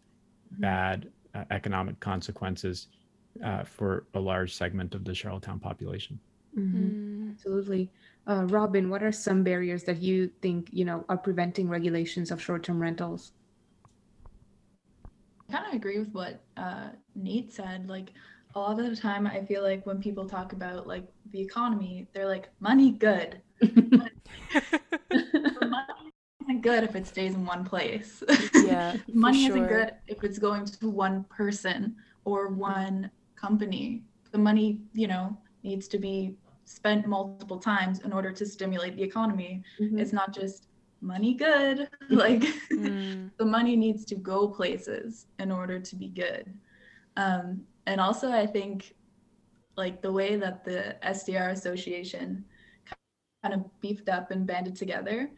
[0.52, 2.88] bad uh, economic consequences
[3.43, 6.19] uh, for a large segment of the Charlottetown population.
[6.58, 6.73] Mhm.
[6.73, 7.32] Mm.
[7.32, 7.91] Absolutely.
[8.26, 12.41] Uh, Robin, what are some barriers that you think, you know, are preventing regulations of
[12.41, 13.32] short-term rentals?
[15.50, 17.88] I kind of agree with what uh, Nate said.
[17.88, 18.12] Like
[18.56, 22.08] a lot of the time, I feel like when people talk about like the economy,
[22.13, 23.41] they're like money good.
[25.12, 28.23] Money isn't good if it stays in one place.
[28.65, 28.93] yeah.
[29.06, 31.95] for money isn't good if it's going to one person
[32.26, 34.04] or one company.
[34.32, 39.04] The money, you know, needs to be spent multiple times in order to stimulate the
[39.04, 39.63] economy.
[39.80, 40.00] Mhm.
[40.00, 40.67] It's not just
[41.02, 41.88] money good.
[42.10, 43.32] like Mm.
[43.38, 46.45] the money needs to go places in order to be good.
[47.15, 48.95] Um, and also, I think
[49.78, 52.43] like the way that the STR Association
[53.43, 55.30] kind of beefed up and banded together,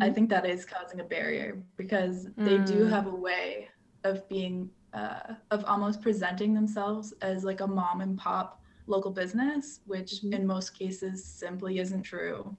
[0.00, 0.14] I Mhm.
[0.14, 2.90] think that is causing a barrier because they do Mm.
[2.90, 3.68] have a way
[4.04, 9.80] of being, uh, of almost presenting themselves as like a mom and pop local business,
[9.84, 10.32] which Mhm.
[10.32, 12.56] in most cases simply isn't true.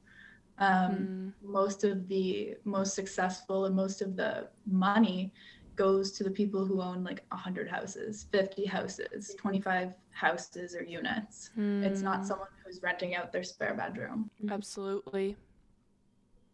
[0.59, 1.33] Um, Mm.
[1.41, 5.33] most of the most successful and most of the money
[5.75, 11.51] goes to the people who own like 100 houses 50 houses 25 houses or units
[11.83, 12.25] it's not Mm.
[12.25, 15.37] someone who's renting out their spare bedroom Absolutely.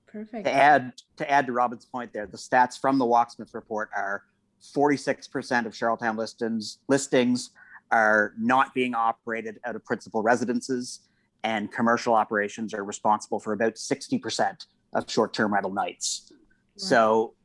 [0.07, 0.45] Perfect.
[0.45, 4.23] To add to add to Robin's point there, the stats from the Wachsmuth report are
[4.63, 7.51] 46% of Charlottetown listings listings
[7.91, 11.01] are not being operated out of principal residences,
[11.43, 16.31] and commercial operations are responsible for about 60% of short-term rental nights.
[16.77, 17.35] So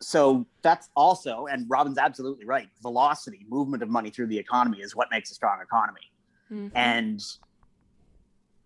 [0.00, 2.68] so that's also, and Robin's absolutely right.
[2.82, 6.12] Velocity, movement of money through the economy is what makes a strong economy.
[6.50, 6.70] Mhm.
[6.74, 7.20] And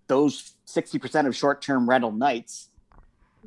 [0.08, 2.68] those 60% of short-term rental nights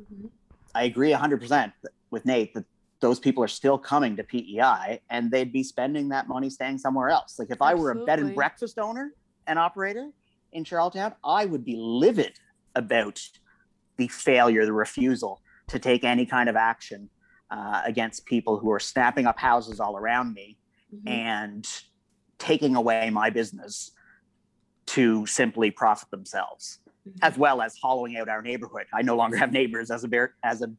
[0.00, 0.30] Mhm.
[0.74, 1.72] I agree 100%
[2.10, 2.64] with Nate that
[3.00, 7.10] those people are still coming to PEI and they'd be spending that money staying somewhere
[7.10, 7.38] else.
[7.38, 9.12] Like if I were a bed and breakfast owner
[9.46, 10.10] and operator
[10.52, 12.32] in Charlottetown, I would be livid
[12.74, 13.20] about
[13.98, 17.10] the failure, the refusal to take any kind of action
[17.50, 20.58] uh, against people who are snapping up houses all around me
[20.94, 21.08] Mhm.
[21.10, 21.68] and
[22.38, 23.90] taking away my business
[24.86, 27.18] to simply profit themselves, Mhm.
[27.22, 28.86] as well as hollowing out our neighborhood.
[28.92, 30.72] I no longer have neighbors as a bear, as a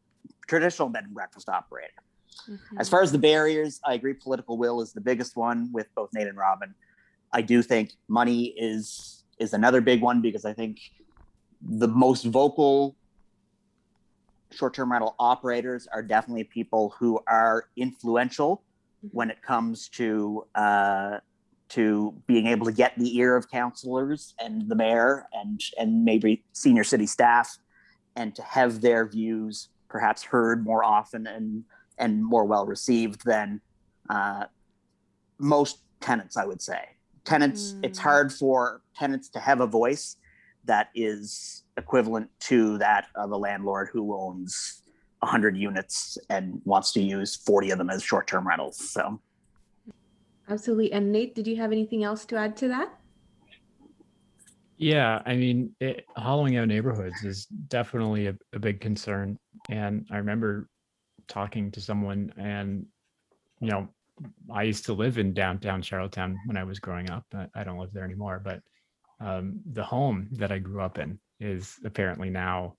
[0.48, 1.94] traditional bed and breakfast operator.
[2.48, 2.60] Mhm.
[2.80, 6.10] As far as the barriers, I agree political will is the biggest one with both
[6.14, 6.74] Nate and Robin.
[7.34, 10.80] I do think money is is another big one because I think
[11.62, 12.96] the most vocal
[14.52, 18.64] short-term rental operators are definitely people who are influential
[19.12, 21.18] when it comes to uh,
[21.70, 26.44] to being able to get the ear of councilors and the mayor and and maybe
[26.54, 27.58] senior city staff
[28.16, 31.64] and to have their views perhaps heard more often and
[31.98, 33.62] and more well received than
[34.10, 34.46] uh,
[35.40, 36.80] most tenants, I would say.
[37.26, 38.04] Tenants, it's Mm.
[38.04, 40.16] hard for tenants to have a voice
[40.66, 44.82] that is equivalent to that of a landlord who owns
[45.20, 48.78] 100 units and wants to use 40 of them as short term rentals.
[48.92, 49.22] So,
[50.50, 50.94] Absolutely.
[50.94, 52.90] And Nate, did you have anything else to add to that?
[54.78, 59.38] Yeah, I mean, it, hollowing out neighborhoods is definitely a, a big concern.
[59.70, 60.70] And I remember
[61.28, 62.86] talking to someone, and
[63.60, 63.90] you know,
[64.52, 67.26] I used to live in downtown Charlottetown when I was growing up.
[67.34, 68.62] I, I don't live there anymore, but
[69.20, 72.76] um, the home that I grew up in is apparently now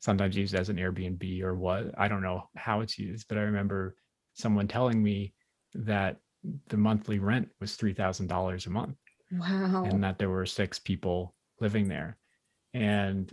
[0.00, 1.92] sometimes used as an Airbnb or what.
[1.98, 3.96] I don't know how it's used, but I remember
[4.34, 5.34] someone telling me
[5.74, 6.16] that
[6.68, 8.96] the monthly rent was three thousand dollars a month
[9.32, 9.84] Wow.
[9.84, 12.16] and that there were six people living there.
[12.74, 13.32] And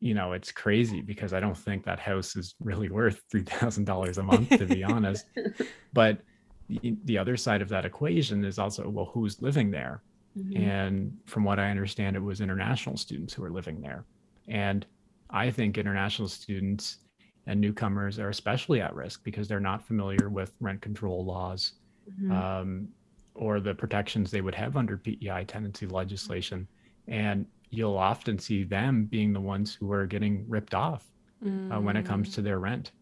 [0.00, 3.84] you know, it's crazy because I don't think that house is really worth three thousand
[3.84, 5.24] dollars a month, to be honest.
[5.92, 6.20] But
[6.68, 10.02] the, the other side of that equation is also, well, who's living there?
[10.36, 10.58] Mhm.
[10.58, 14.04] And from what I understand, it was international students who were living there.
[14.48, 14.84] And
[15.30, 16.98] I think international students
[17.46, 21.72] and newcomers are especially at risk because they're not familiar with rent control laws
[22.20, 22.30] Mhm.
[22.30, 22.88] um,
[23.34, 26.68] or the protections they would have under PEI tenancy legislation.
[27.08, 31.04] And you'll often see them being the ones who are getting ripped off
[31.44, 32.34] uh, when it comes Mm.
[32.34, 32.92] to their rent.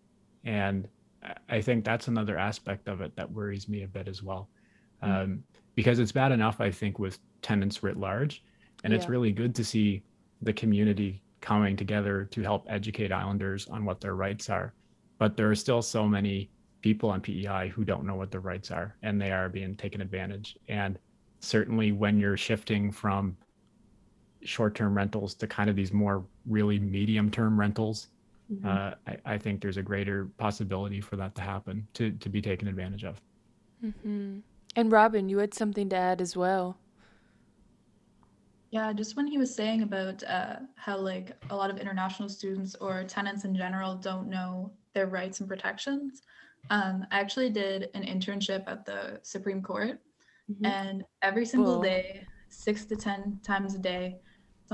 [0.45, 0.89] And
[1.49, 4.51] I- think that's another aspect of it that worries me a bit as well.
[5.03, 5.09] Mm.
[5.25, 8.45] Um, because it's bad enough, I think, with tenants writ large.
[8.83, 10.03] And it's really good to see
[10.43, 14.75] the community coming together to help educate Islanders on what their rights are.
[15.19, 16.51] But there are still so many
[16.83, 20.01] people on PEI who don't know what their rights are and they are being taken
[20.03, 20.59] advantage.
[20.69, 20.99] And
[21.41, 23.37] certainly when you're shifting from
[24.45, 28.09] short term rentals to kind of these more really medium term rentals,
[28.53, 28.67] Mhm.
[28.67, 32.43] uh, I, I think there's a greater possibility for that to happen, to, to be
[32.43, 33.21] taken advantage of.
[33.83, 34.43] Mhm.
[34.77, 36.77] And Robin, you had something to add as well.
[38.71, 42.75] Yeah, just when he was saying about uh, how like a lot of international students
[42.81, 46.23] or tenants in general don't know their rights and protections,
[46.71, 50.01] um, I actually did an internship at the Supreme Court,
[50.51, 50.65] Mhm.
[50.67, 51.83] and every single Cool.
[51.83, 54.19] day, six to ten times a day,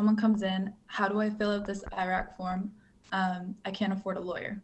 [0.01, 0.73] someone comes in.
[0.87, 2.73] How do I fill out this IRAC form?
[3.13, 4.63] Um, I can't afford a lawyer.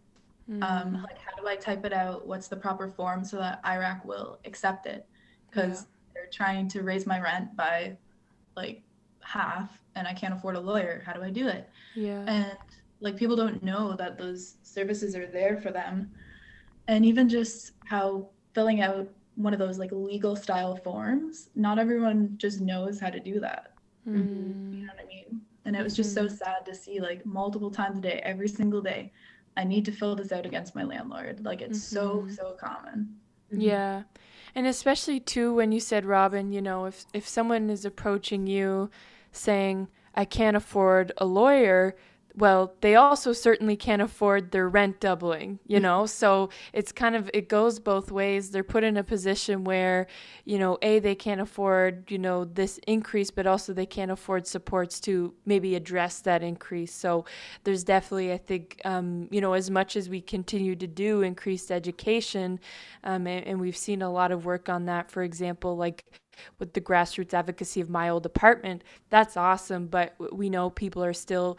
[0.48, 1.02] Um, Mm.
[1.02, 2.26] like, how do I type it out?
[2.26, 5.06] What's the proper form so that IRAC will accept it?
[5.50, 7.98] Because they're trying to raise my rent by
[8.56, 8.80] like
[9.20, 11.02] half and I can't afford a lawyer.
[11.04, 11.68] How do I do it?
[11.94, 12.24] yeah.
[12.26, 12.56] And
[13.00, 16.10] like people don't know that those services are there for them.
[16.88, 22.36] And even just how filling out one of those like legal style forms, not everyone
[22.38, 23.72] just knows how to do that.
[24.06, 24.72] Mm.
[24.74, 25.40] You know what I mean?
[25.64, 28.80] And it was just so sad to see like multiple times a day, every single
[28.80, 29.12] day,
[29.56, 31.44] I need to fill this out against my landlord.
[31.44, 32.36] Like it's so, Mhm.
[32.36, 33.18] so common.
[33.52, 33.62] Mhm.
[33.62, 34.02] Yeah.
[34.54, 38.90] And especially too when you said Robin, you know, if if someone is approaching you
[39.32, 41.94] saying, I can't afford a lawyer,
[42.38, 46.04] well, they also certainly can't afford their rent doubling, you know?
[46.04, 48.50] so it's kind of it goes both ways.
[48.50, 50.06] They're put in a position where,
[50.44, 54.46] you know, A, they can't afford, you know, this increase, but also they can't afford
[54.46, 56.94] supports to maybe address that increase.
[56.94, 57.24] So
[57.64, 61.70] there's definitely, I think, um, you know, as much as we continue to do increased
[61.70, 62.60] education,
[63.04, 65.10] um, and, and we've seen a lot of work on that.
[65.10, 66.04] For example, like
[66.58, 69.86] with the grassroots advocacy of my old apartment, that's awesome.
[69.86, 71.56] But we know people are still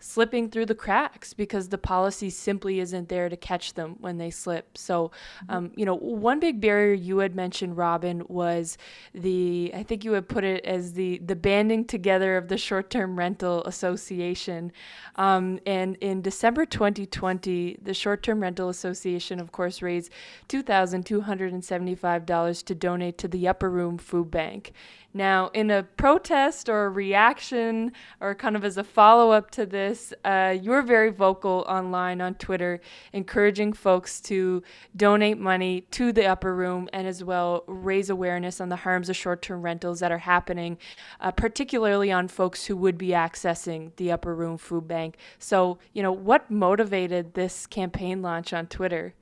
[0.00, 4.30] slipping through the cracks because the policy simply isn't there to catch them when they
[4.30, 4.76] slip.
[4.78, 5.10] So,
[5.44, 5.54] Mm-hmm.
[5.54, 8.76] um, you know, one big barrier you had mentioned, Robin, was
[9.14, 13.18] the I think you would put it as the the banding together of the short-term
[13.18, 14.72] rental association.
[15.16, 20.10] Um, and in December 2020, the short-term rental association, of course, raised
[20.48, 24.72] two thousand two hundred and seventy-five dollars to donate to the Upper Room Food Bank.
[25.14, 29.64] Now, in a protest or a reaction, or kind of as a follow up to
[29.64, 32.80] this, uh, you were very vocal online on Twitter,
[33.14, 34.62] encouraging folks to
[34.94, 39.16] donate money to the upper room and as well raise awareness on the harms of
[39.16, 40.76] short term rentals that are happening,
[41.20, 45.16] uh, particularly on folks who would be accessing the upper room food bank.
[45.38, 49.14] So, you know, what motivated this campaign launch on Twitter?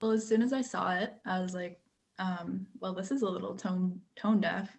[0.00, 1.78] Well, as soon as I saw it, I was like,
[2.20, 4.76] um, well, this is a little tone tone deaf.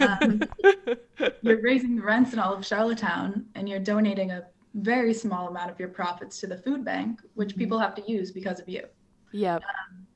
[0.00, 0.40] Um,
[1.42, 5.70] you're raising the rents in all of Charlottetown and you're donating a very small amount
[5.70, 7.58] of your profits to the food bank, which Mhm.
[7.58, 8.84] people have to use because of you.
[9.32, 9.62] Yep.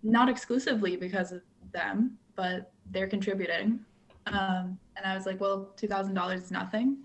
[0.02, 1.42] Not exclusively because of
[1.72, 3.84] them, but they're contributing.
[4.26, 6.98] Um, and I was like, well, $2,000 is nothing.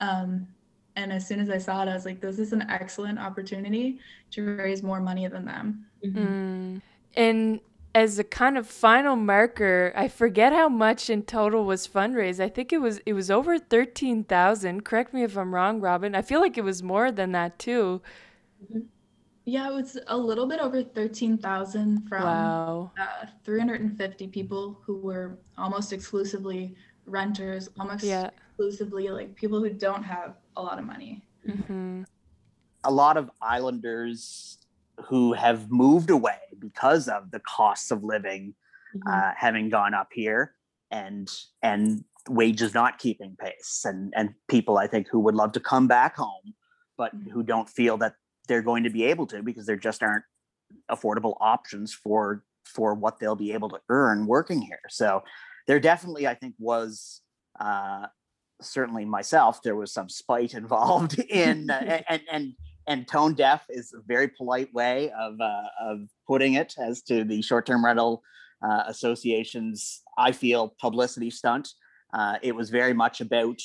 [0.00, 0.48] Um,
[0.96, 4.00] and as soon as I saw it, I was like, this is an excellent opportunity
[4.30, 5.86] to raise more money than them.
[6.04, 6.80] Mm.
[7.16, 7.60] And
[7.94, 12.40] as a kind of final marker, I forget how much in total was fundraised.
[12.40, 14.84] I think it was it was over thirteen thousand.
[14.84, 16.14] Correct me if I'm wrong, Robin.
[16.14, 18.00] I feel like it was more than that too.
[19.44, 22.92] Yeah, it was a little bit over 13,000 from Wow.
[22.98, 26.74] uh, 350 people who were almost exclusively
[27.06, 28.30] renters, almost Yeah.
[28.58, 31.22] exclusively like people who don't have a lot of money.
[31.46, 32.02] hmm
[32.84, 34.58] a lot of islanders
[35.08, 38.54] who have moved away because of the costs of living
[38.96, 39.08] Mm-hmm.
[39.08, 40.52] uh, having gone up here
[40.90, 41.30] and
[41.62, 45.86] and wages not keeping pace and and people i think who would love to come
[45.86, 46.54] back home
[46.98, 48.14] but who don't feel that
[48.48, 50.24] they're going to be able to because there just aren't
[50.90, 55.22] affordable options for for what they'll be able to earn working here so
[55.68, 57.20] there definitely i think was
[57.60, 58.06] uh
[58.60, 62.52] certainly myself there was some spite involved in uh, and and
[62.90, 67.22] and tone deaf is a very polite way of uh, of putting it as to
[67.24, 68.22] the short-term rental
[68.62, 71.68] uh, association's i feel publicity stunt.
[72.12, 73.58] Uh, it was very much about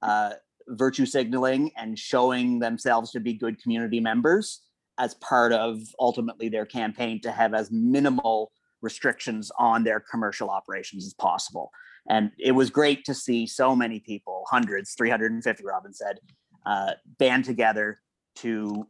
[0.00, 0.30] uh,
[0.68, 4.62] virtue signaling and showing themselves to be good community members
[4.98, 8.50] as part of ultimately their campaign to have as minimal
[8.80, 11.70] restrictions on their commercial operations as possible.
[12.08, 16.18] And it was great to see so many people hundreds 350 robin said
[16.64, 17.98] uh, band together
[18.42, 18.86] to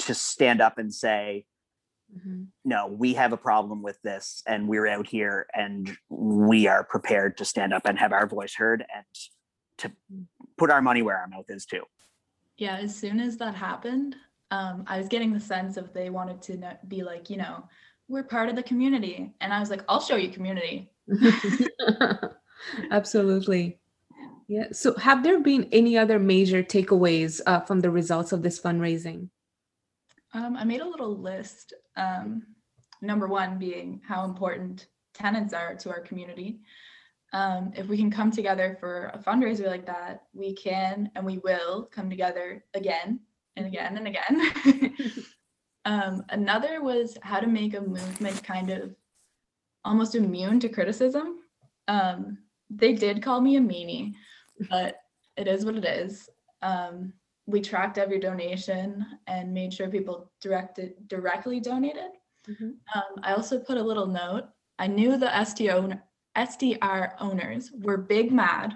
[0.00, 1.46] to stand up and say
[2.14, 2.48] Mhm.
[2.64, 7.38] no we have a problem with this and we're out here and we are prepared
[7.38, 9.06] to stand up and have our voice heard and
[9.78, 9.90] to
[10.58, 11.84] put our money where our mouth is too
[12.58, 14.14] Yeah, as soon as that happened,
[14.50, 17.64] um, I was getting the sense of they wanted to know, be like, you know,
[18.08, 19.34] we're part of the community.
[19.40, 20.92] And I was like, I'll show you community.
[22.90, 23.80] Absolutely.
[24.52, 24.66] Yeah.
[24.72, 29.30] So, have there been any other major takeaways uh, from the results of this fundraising?
[30.34, 31.72] Um, I made a little list.
[31.96, 32.42] Um,
[33.00, 36.60] number one being how important tenants are to our community.
[37.32, 41.38] Um, if we can come together for a fundraiser like that, we can and we
[41.38, 43.20] will come together again
[43.56, 44.94] and again and again.
[45.86, 48.94] um, another was how to make a movement kind of
[49.82, 51.38] almost immune to criticism.
[51.88, 52.36] Um,
[52.68, 54.12] they did call me a meanie,
[54.70, 54.96] but
[55.36, 56.28] it is what it is.
[56.62, 57.12] Um,
[57.46, 62.10] we tracked every donation and made sure people directed directly donated.
[62.48, 62.74] Mhm.
[62.94, 64.44] Um, I also put a little note.
[64.78, 65.90] I knew the STO,
[66.36, 68.74] STR owners were big mad,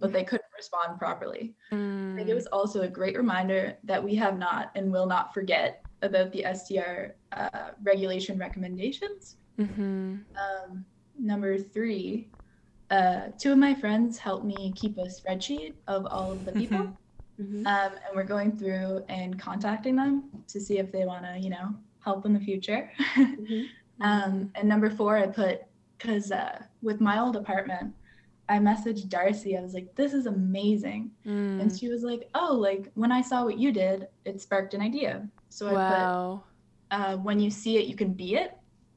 [0.00, 1.54] but they couldn't respond properly.
[1.70, 1.74] I
[2.16, 2.34] think it Mm.
[2.34, 6.44] was also a great reminder that we have not and will not forget about the
[6.44, 9.36] STR uh, regulation recommendations.
[9.56, 10.84] hmm Um,
[11.18, 12.30] number three,
[12.90, 16.96] uh, two of my friends helped me keep a spreadsheet of all of the people.
[17.40, 17.66] Mhm.
[17.66, 21.50] Um, and we're going through and contacting them to see if they want to, you
[21.50, 21.74] know,
[22.04, 22.90] help in the future.
[23.18, 23.66] Mhm.
[24.00, 25.60] um, and number four, I put
[25.98, 27.94] because uh, with my old apartment,
[28.48, 29.56] I messaged Darcy.
[29.56, 31.60] I was like, "This is amazing," Mm.
[31.60, 34.80] and she was like, "Oh, like when I saw what you did, it sparked an
[34.80, 36.44] idea." So I Wow.
[36.90, 38.52] put, uh, "When you see it, you can be it."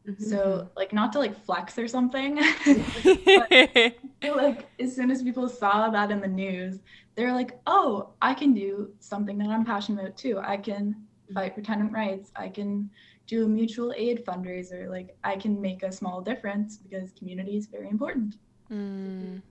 [0.07, 0.21] Mhm.
[0.21, 2.37] So like not to like flex or something.
[4.21, 6.79] feel like as soon as people saw that in the news,
[7.15, 10.39] they're like, "Oh, I can do something that I'm passionate about too.
[10.39, 10.95] I can
[11.33, 12.31] fight for tenant rights.
[12.35, 12.89] I can
[13.27, 14.89] do a mutual aid fundraiser.
[14.89, 18.35] Like I can make a small difference because community is very important."
[18.71, 19.41] Mm.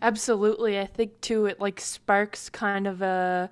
[0.00, 0.78] Absolutely.
[0.78, 3.50] I think too it like sparks kind of a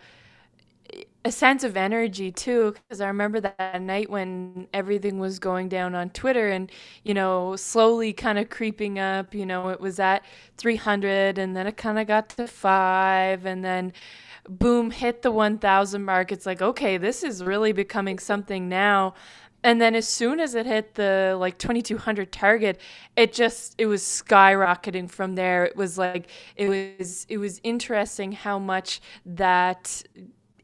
[1.26, 5.96] a sense of energy too because I remember that night when everything was going down
[5.96, 6.70] on Twitter and
[7.02, 10.24] you know slowly kind of creeping up, you know, it was at
[10.56, 13.92] 300 and then it kind of got to 5 and then
[14.48, 16.30] boom hit the 1000 mark.
[16.30, 19.14] It's like, okay, this is really becoming something now
[19.64, 22.80] and then as soon as it hit the like 2200 target
[23.16, 28.32] it just it was skyrocketing from there it was like it was it was interesting
[28.32, 30.02] how much that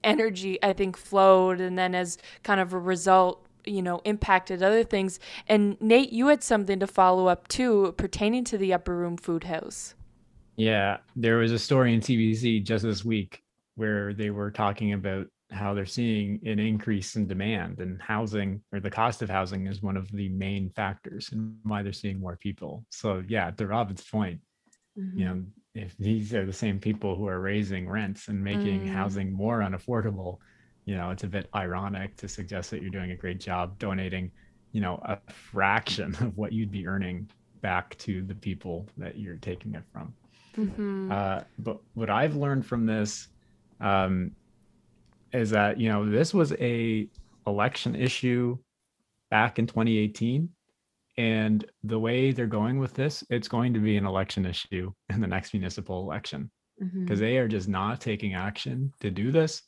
[0.04, 4.84] energy i think flowed and then as kind of a result you know impacted other
[4.84, 9.16] things and nate you had something to follow up too pertaining to the upper room
[9.16, 9.94] food house
[10.56, 13.42] yeah there was a story in CBC just this week
[13.76, 18.80] where they were talking about how they're seeing an increase in demand and housing or
[18.80, 22.36] the cost of housing is one of the main factors and why they're seeing more
[22.36, 22.84] people.
[22.90, 24.40] So yeah, to Robin's point,
[24.98, 25.18] mm-hmm.
[25.18, 25.42] you know,
[25.74, 28.92] if these are the same people who are raising rents and making mm.
[28.92, 30.38] housing more unaffordable,
[30.84, 34.30] you know, it's a bit ironic to suggest that you're doing a great job donating,
[34.72, 37.28] you know, a fraction of what you'd be earning
[37.62, 40.12] back to the people that you're taking it from.
[40.56, 41.10] Mm-hmm.
[41.10, 43.28] Uh, but what I've learned from this
[43.80, 44.32] um,
[45.32, 47.08] is that you know this was a
[47.46, 48.58] election issue
[49.30, 50.48] back in 2018
[51.18, 55.20] and the way they're going with this it's going to be an election issue in
[55.20, 57.26] the next municipal election because mm-hmm.
[57.26, 59.62] they are just not taking action to do this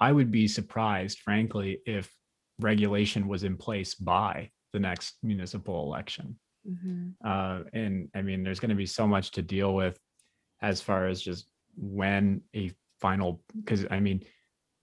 [0.00, 2.12] i would be surprised frankly if
[2.60, 6.38] regulation was in place by the next municipal election
[6.68, 7.08] mm-hmm.
[7.24, 9.98] uh, and i mean there's going to be so much to deal with
[10.60, 12.70] as far as just when a
[13.00, 14.22] final because i mean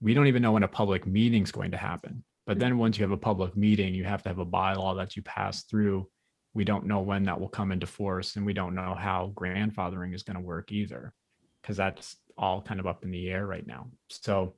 [0.00, 2.24] we don't even know when a public meeting is going to happen.
[2.50, 5.14] But then once you have a public meeting, you have to have a bylaw that
[5.14, 6.08] you pass through.
[6.52, 10.16] We don't know when that will come into force, and we don't know how grandfathering
[10.16, 11.14] is going to work either,
[11.62, 13.86] because that's all kind of up in the air right now.
[14.08, 14.54] So,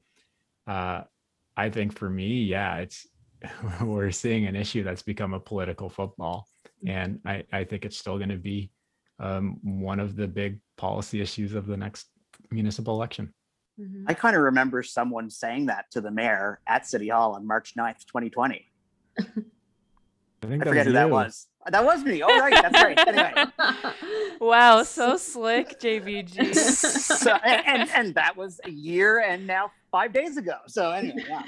[0.67, 1.03] uh,
[1.55, 3.07] I think for me, yeah, it's
[3.83, 6.49] we're seeing an issue that's become a political football,
[6.87, 8.71] and I, I think it's still going to be
[9.19, 12.07] um, one of the big policy issues of the next
[12.51, 13.35] municipal election.
[13.83, 14.05] Mm-hmm.
[14.07, 17.75] I kind of remember someone saying that to the mayor at City Hall on March
[17.77, 18.69] 9th, 2020.
[19.19, 19.25] I,
[20.43, 21.49] I forget who that was.
[21.67, 22.23] That was me.
[22.23, 22.53] All right.
[22.53, 22.99] That's right.
[23.07, 23.45] Anyway.
[24.41, 24.83] wow.
[24.83, 26.55] So slick, JVG.
[26.55, 30.57] so, and, and, and, that was a year and now five days ago.
[30.67, 31.43] So, anyway, yeah.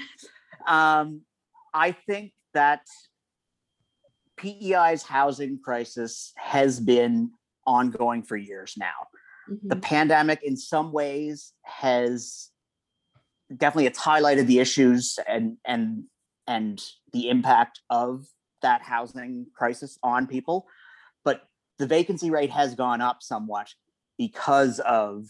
[0.67, 1.21] Um,
[1.73, 2.81] I think that
[4.37, 7.31] PEI's housing crisis has been
[7.67, 9.07] ongoing for years now.
[9.49, 9.67] Mm-hmm.
[9.67, 12.49] The pandemic, in some ways, has
[13.55, 16.03] definitely it's highlighted the issues and and
[16.47, 16.81] and
[17.13, 18.25] the impact of
[18.61, 20.67] that housing crisis on people.
[21.23, 23.69] But the vacancy rate has gone up somewhat
[24.17, 25.25] because of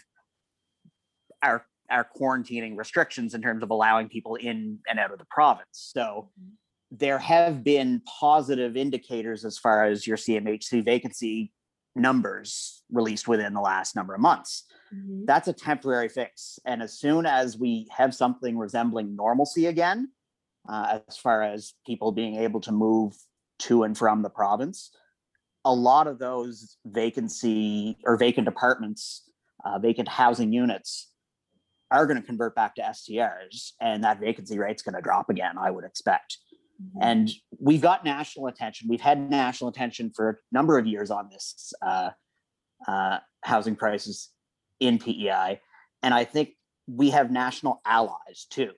[1.42, 5.68] our our quarantining restrictions in terms of allowing people in and out of the province.
[5.72, 6.54] So mm-hmm.
[6.92, 11.52] there have been positive indicators as far as your CMHC vacancy
[11.96, 14.66] numbers released within the last number of months.
[14.94, 15.26] Mm-hmm.
[15.26, 16.60] That's a temporary fix.
[16.66, 20.10] And as soon as we have something resembling normalcy again,
[20.68, 23.14] uh, as far as people being able to move
[23.60, 24.92] to and from the province,
[25.64, 29.30] a lot of those vacancy or vacant apartments,
[29.64, 31.12] uh, vacant housing units
[31.92, 35.58] are going to convert back to STRs, and that vacancy rate's going to drop again,
[35.58, 36.38] I would expect.
[36.82, 37.00] Mm-hmm.
[37.02, 38.88] And we've got national attention.
[38.90, 42.10] We've had national attention for a number of years on this uh,
[42.88, 44.32] uh, housing crisis
[44.80, 45.62] in PEI.
[46.04, 46.50] And I think
[46.88, 48.72] we have national allies too,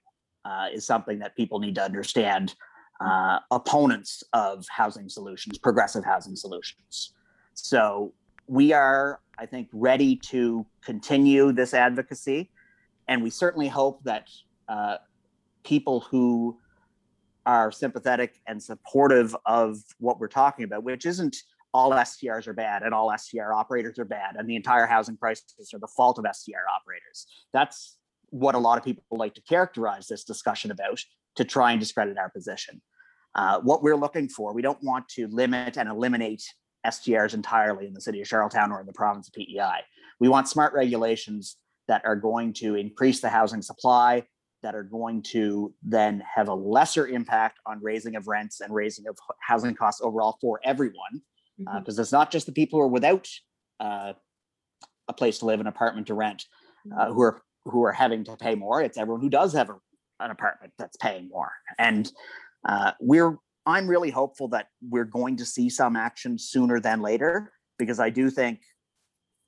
[0.45, 2.55] uh, is something that people need to understand.
[2.99, 7.13] Uh, opponents of housing solutions, progressive housing solutions.
[7.53, 8.11] So
[8.47, 12.49] we are, I think, ready to continue this advocacy.
[13.07, 14.29] And we certainly hope that
[14.67, 14.97] uh,
[15.63, 16.57] people who
[17.47, 21.37] are sympathetic and supportive of what we're talking about, which isn't
[21.73, 25.73] all STRs are bad and all STR operators are bad and the entire housing crisis
[25.73, 27.25] are the fault of STR operators.
[27.53, 27.97] That's
[28.31, 30.99] what a lot of people like to characterize this discussion about
[31.37, 32.81] to try and discredit our position.
[33.33, 36.43] Uh, what we're looking for, we don't want to limit and eliminate
[36.85, 39.81] STRs entirely in the city of Charlottetown or in the province of PEI.
[40.19, 41.55] We want smart regulations
[41.87, 44.23] that are going to increase the housing supply,
[44.64, 49.08] that are going to then have a lesser impact on raising of rents and raising
[49.08, 51.22] of housing costs overall for everyone.
[51.58, 51.99] Because uh, mm-hmm.
[51.99, 53.28] uh, it's not just the people who are without
[53.80, 54.14] uh,
[55.08, 56.45] a place to live, an apartment to rent,
[56.91, 57.14] uh, mm-hmm.
[57.14, 58.82] who are who are having to pay more.
[58.82, 59.76] It's everyone who does have a,
[60.20, 61.51] an apartment that's paying more.
[61.78, 62.10] And
[62.68, 67.51] uh, we're I'm really hopeful that we're going to see some action sooner than later
[67.78, 68.62] because I do think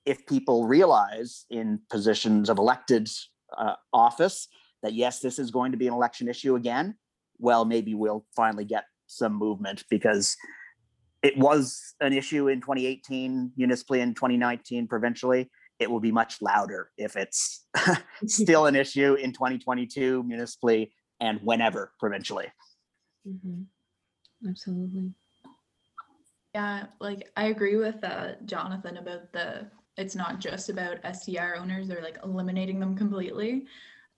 [0.06, 3.10] if people realize in positions of elected
[3.58, 4.48] uh, office
[4.84, 6.96] that yes, this is going to be an election issue again,
[7.38, 10.36] well, maybe we'll finally get some movement because
[11.24, 15.50] it was an issue in 2018 municipally and 2019 provincially.
[15.80, 17.66] It will be much louder if it's
[18.26, 22.48] still an issue in 2022 municipally and whenever provincially.
[23.28, 23.66] Mhm.
[24.48, 25.12] Absolutely.
[26.56, 29.68] Yeah, like I agree with uh, Jonathan about the
[29.98, 33.66] it's not just about STR owners or like eliminating them completely.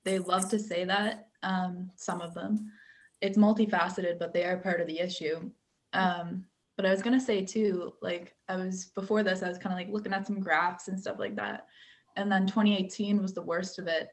[0.04, 2.72] They love to say that, um, some of them.
[3.22, 5.52] It's multifaceted, but they are part of the issue.
[5.94, 6.46] Um,
[6.78, 9.78] but I was gonna say too, like I was before this, I was kind of
[9.78, 11.68] like looking at some graphs and stuff like that.
[12.16, 14.10] And then 2018 was the worst of it.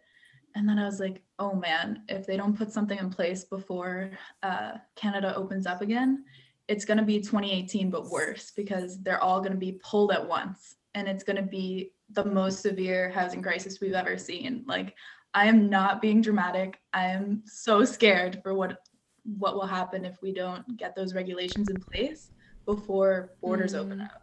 [0.54, 4.10] And then I was like, oh man, if they don't put something in place before
[4.42, 6.24] uh, Canada opens up again,
[6.68, 10.26] it's going to be 2018 but worse because they're all going to be pulled at
[10.26, 14.94] once and it's going to be the most severe housing crisis we've ever seen like
[15.34, 18.78] i am not being dramatic i am so scared for what
[19.38, 22.30] what will happen if we don't get those regulations in place
[22.66, 24.04] before borders open Mm.
[24.04, 24.22] up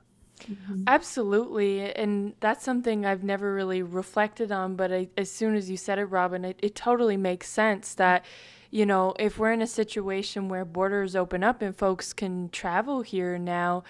[0.49, 0.83] Mhm.
[0.87, 1.93] Absolutely.
[1.93, 4.75] And that's something I've never really reflected on.
[4.75, 8.25] But I, as soon as you said it, Robin, it, it totally makes sense that,
[8.69, 13.01] you know, if we're in a situation where borders open up and folks can travel
[13.01, 13.83] here now,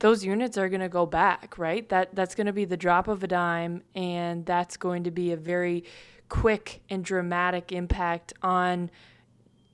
[0.00, 1.88] those units are going to go back, right?
[1.88, 5.32] That that's going to be the drop of a dime and that's going to be
[5.32, 5.84] a very
[6.28, 8.90] quick and dramatic impact on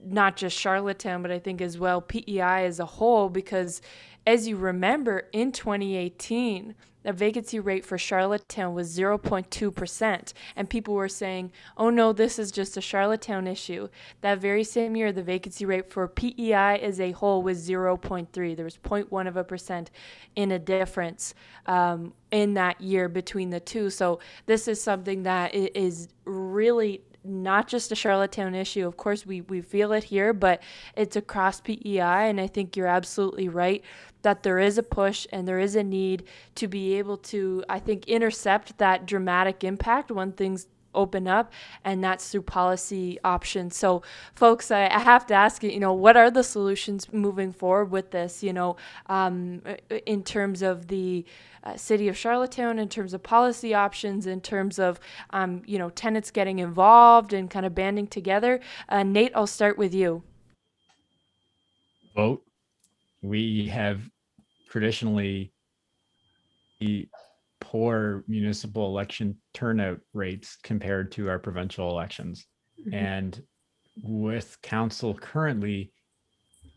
[0.05, 3.83] not just Charlottetown, but I think as well PEI as a whole, because
[4.27, 10.33] as you remember, in 2018, the vacancy rate for Charlottetown was 0.2%.
[10.55, 13.89] And people were saying, oh no, this is just a Charlottetown issue.
[14.21, 18.57] That very same year, the vacancy rate for PEI as a whole was 0.3.
[18.57, 19.91] There was 0.1 of a percent
[20.37, 21.35] in a difference
[21.67, 23.89] um, in that year between the two.
[23.89, 28.87] So this is something that is really not just a Charlottetown issue.
[28.87, 30.63] Of course, we, we feel it here, but
[30.97, 32.29] it's across PEI.
[32.29, 33.85] And I think you're absolutely right
[34.23, 36.25] that there is a push and there is a need
[36.57, 41.53] to be able to, I think, intercept that dramatic impact when things open up
[41.85, 43.77] and that's through policy options.
[43.77, 44.03] So
[44.35, 47.91] folks I, I have to ask you you know what are the solutions moving forward
[47.91, 49.63] with this you know um,
[50.07, 51.25] in terms of the
[51.63, 54.99] uh, city of charlottetown in terms of policy options in terms of
[55.31, 58.61] um, you know tenants getting involved and kind of banding together?
[58.89, 60.23] Uh, nate i'll start with you.
[62.17, 62.43] Vote.
[63.23, 64.09] We have
[64.69, 65.53] traditionally
[66.81, 67.09] the
[67.61, 72.47] poor municipal election turnout rates compared to our provincial elections.
[72.87, 72.95] Mhm.
[72.95, 73.47] And
[74.03, 75.93] with council currently,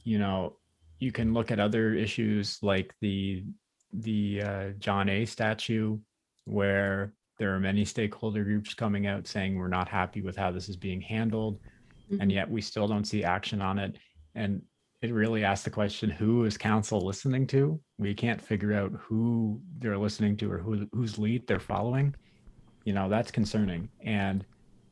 [0.03, 0.59] you know,
[0.99, 3.45] you can look at other issues like the
[3.95, 5.23] the uh, John A.
[5.23, 5.99] statue,
[6.45, 10.67] where there are many stakeholder groups coming out saying we're not happy with how this
[10.67, 11.59] is being handled
[12.19, 12.33] and Mhm.
[12.33, 13.97] yet we still don't see action on it.
[14.35, 14.63] And
[15.03, 17.77] it really asks the question, who is council listening to?
[17.99, 22.15] We can't figure out who they're listening to or who whose lead they're following.
[22.85, 23.89] You know, that's concerning.
[24.01, 24.45] And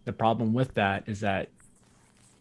[0.03, 1.47] the problem with that is that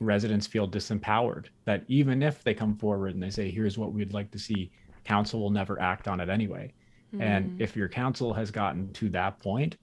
[0.01, 4.13] residents feel disempowered that even if they come forward and they say, here's what we'd
[4.13, 4.73] like to see,
[5.05, 6.73] council will never act on it anyway.
[7.21, 7.61] And mm.
[7.61, 9.77] if your council has gotten to that point,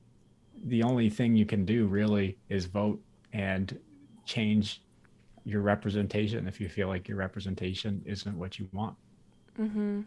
[0.65, 3.79] the only thing you can do really is vote and
[4.25, 4.81] change
[5.47, 8.95] your representation if you feel like your representation isn't what you want.
[9.57, 10.01] Mm-hmm.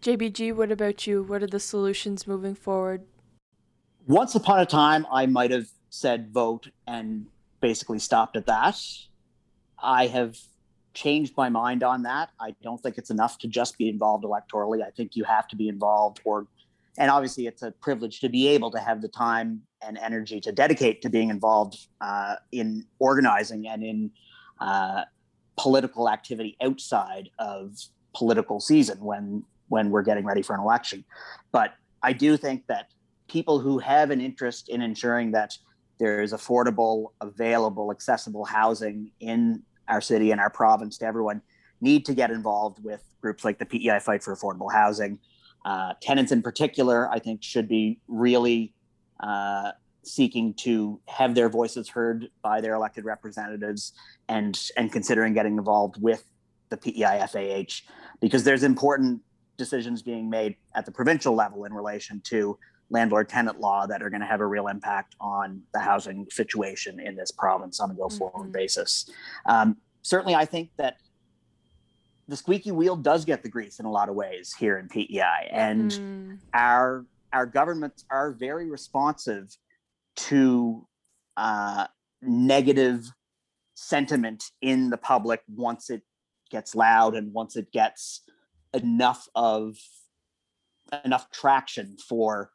[0.00, 1.22] JBG, what about you?
[1.24, 3.02] What are the solutions moving forward?
[4.06, 7.26] Once upon a time, I might have said vote and
[7.60, 8.80] basically stopped at that.
[9.82, 10.38] I have
[10.94, 12.30] changed my mind on that.
[12.40, 14.82] I don't think it's enough to just be involved electorally.
[14.82, 16.46] I think you have to be involved, or,
[16.98, 20.52] and obviously, it's a privilege to be able to have the time and energy to
[20.52, 24.10] dedicate to being involved uh, in organizing and in
[24.60, 25.02] uh,
[25.56, 27.76] political activity outside of
[28.14, 31.04] political season when when we're getting ready for an election.
[31.52, 32.90] But I do think that
[33.28, 35.56] people who have an interest in ensuring that
[36.00, 41.40] there is affordable, available, accessible housing in our city and our province to everyone
[41.80, 45.18] need to get involved with groups like the PEI Fight for Affordable Housing.
[45.64, 48.72] Uh, tenants in particular, I think, should be really
[49.22, 53.92] uh, seeking to have their voices heard by their elected representatives
[54.28, 56.24] and and considering getting involved with
[56.70, 57.82] the PEI FAH
[58.20, 59.20] because there's important
[59.58, 62.58] decisions being made at the provincial level in relation to
[62.88, 66.98] landlord tenant law that are going to have a real impact on the housing situation
[66.98, 68.52] in this province on a go forward Mhm.
[68.52, 69.08] basis.
[69.46, 70.96] Um, certainly, I think that
[72.26, 75.48] the squeaky wheel does get the grease in a lot of ways here in PEI,
[75.52, 79.56] and Mm, our our governments are very responsive
[80.16, 80.86] to
[81.36, 81.86] uh,
[82.22, 83.10] negative
[83.74, 86.02] sentiment in the public once it
[86.50, 88.22] gets loud and once it gets
[88.74, 89.76] enough of
[91.04, 92.50] enough traction for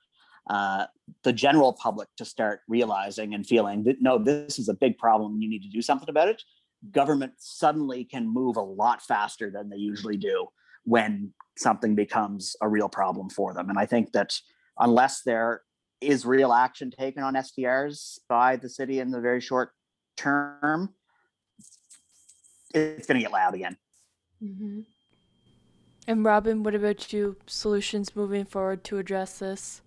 [0.49, 0.85] uh,
[1.23, 5.41] the general public to start realizing and feeling that no, this is a big problem.
[5.41, 6.43] You need to do something about it.
[6.91, 10.47] Government suddenly can move a lot faster than they usually do
[10.83, 13.69] when something becomes a real problem for them.
[13.69, 14.39] And I think that
[14.77, 15.61] unless there
[16.01, 19.71] is real action taken on STRs by the city in the very short
[20.17, 20.93] term,
[22.73, 23.77] it's going to get loud again.
[24.43, 24.81] Mm-hmm.
[26.07, 27.37] And Robin, what about you?
[27.47, 29.81] Solutions moving forward to address this?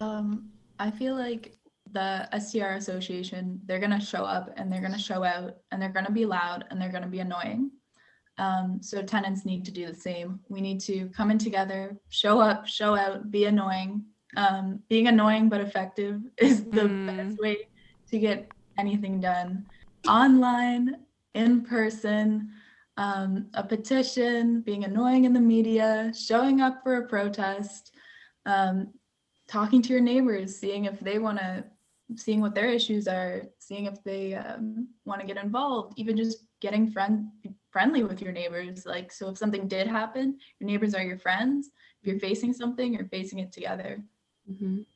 [0.00, 1.58] Um, I feel like
[1.92, 6.10] the STR Association, they're gonna show up and they're gonna show out and they're gonna
[6.10, 7.70] be loud and they're gonna be annoying.
[8.38, 10.40] Um, so tenants need to do the same.
[10.48, 14.04] We need to come in together, show up, show out, be annoying.
[14.36, 17.06] Um, being annoying but effective is the Mm.
[17.06, 17.56] best way
[18.10, 19.66] to get anything done.
[20.06, 20.96] Online,
[21.34, 22.50] in person,
[22.96, 27.94] um, a petition, being annoying in the media, showing up for a protest,
[28.46, 28.92] um,
[29.48, 31.64] talking to your neighbors, seeing if they want to,
[32.16, 36.44] seeing what their issues are, seeing if they um, want to get involved, even just
[36.60, 37.28] getting friend
[37.70, 38.86] friendly with your neighbors.
[38.86, 41.70] Like, so if something did happen, your neighbors are your friends.
[42.02, 44.02] If you're facing something, you're facing it together.
[44.46, 44.86] Mhm.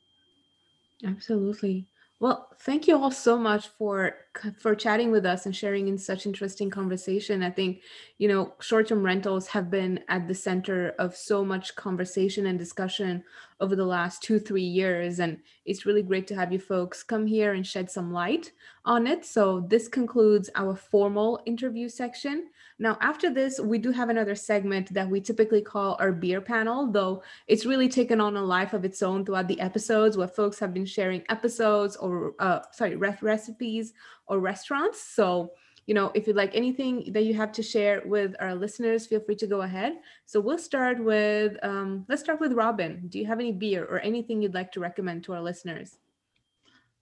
[1.03, 1.87] Absolutely.
[2.19, 4.15] Well, thank you all so much for
[4.57, 7.43] for chatting with us and sharing in such interesting conversation.
[7.43, 7.81] I think,
[8.17, 13.25] you know, short-term rentals have been at the center of so much conversation and discussion
[13.59, 17.51] over the last 2-3 years and it's really great to have you folks come here
[17.53, 18.53] and shed some light
[18.85, 19.25] on it.
[19.25, 22.49] So, this concludes our formal interview section.
[22.79, 26.91] Now, after this, we do have another segment that we typically call our beer panel,
[26.91, 30.59] though it's really taken on a life of its own throughout the episodes where folks
[30.59, 33.93] have been sharing episodes or uh, sorry recipes
[34.27, 35.01] or restaurants.
[35.01, 35.51] So
[35.85, 39.19] you know if you'd like anything that you have to share with our listeners feel
[39.19, 39.93] free to go ahead.
[40.25, 43.07] So we'll start with um, let's start with robin.
[43.09, 45.97] Do you have any beer or anything you'd like to recommend to our listeners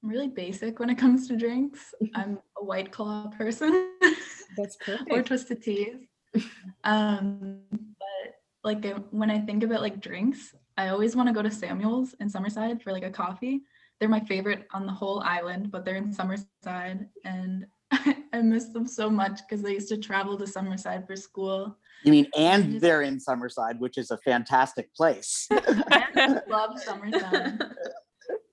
[0.03, 1.93] I'm really basic when it comes to drinks.
[2.15, 3.97] I'm a white claw person.
[4.57, 4.77] that's
[5.09, 5.97] or twisted teas.
[6.83, 11.51] um, but like when I think about like drinks, I always want to go to
[11.51, 13.61] Samuel's in Summerside for like a coffee.
[13.99, 18.87] They're my favorite on the whole island, but they're in Summerside, and I miss them
[18.87, 21.77] so much because I used to travel to Summerside for school.
[22.03, 25.47] You mean, and they're in Summerside, which is a fantastic place.
[25.51, 27.73] I love Summerside.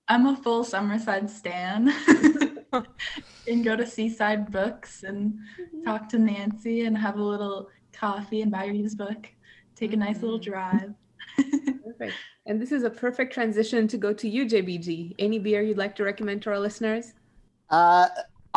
[0.08, 1.92] I'm a full Summerside stan.
[3.46, 5.38] and go to Seaside Books and
[5.84, 9.28] talk to Nancy and have a little coffee and buy his book.
[9.74, 10.42] Take a nice little Mhm.
[10.44, 10.94] drive.
[11.84, 12.14] perfect
[12.46, 15.94] and this is a perfect transition to go to you jbg any beer you'd like
[15.96, 17.12] to recommend to our listeners
[17.70, 18.08] Uh,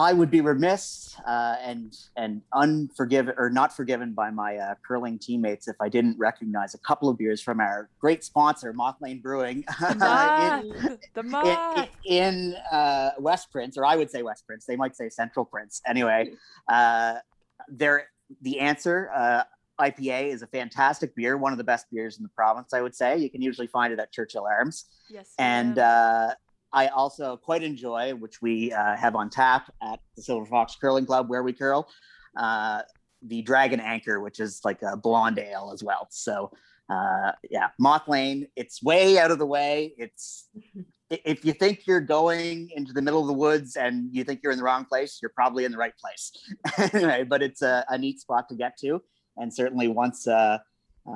[0.01, 5.19] I would be remiss uh, and and unforgiven or not forgiven by my uh, curling
[5.19, 9.19] teammates if I didn't recognize a couple of beers from our great sponsor, Moth Lane
[9.21, 11.89] Brewing, The in, the in, moth.
[12.03, 14.65] in uh, West Prince, or I would say West Prince.
[14.65, 15.81] They might say Central Prince.
[15.85, 16.31] Anyway,
[16.67, 17.15] uh,
[17.67, 18.07] they're
[18.41, 19.11] the answer.
[19.13, 19.43] Uh,
[19.79, 22.95] IPA is a fantastic beer, one of the best beers in the province, I would
[22.95, 23.17] say.
[23.17, 25.33] You can usually find it at Churchill Arms Yes.
[25.37, 26.33] and uh,
[26.73, 31.05] I also quite enjoy, which we uh, have on tap at the Silver Fox Curling
[31.05, 31.89] Club where we curl,
[32.37, 32.81] uh,
[33.21, 36.07] the Dragon Anchor, which is like a blonde ale as well.
[36.09, 36.51] So
[36.89, 39.93] uh, yeah, Moth Lane, it's way out of the way.
[39.97, 40.49] It's
[41.09, 44.53] if you think you're going into the middle of the woods and you think you're
[44.53, 46.31] in the wrong place, you're probably in the right place.
[46.93, 49.01] anyway, but it's a, a neat spot to get to,
[49.37, 50.27] and certainly once.
[50.27, 50.59] Uh,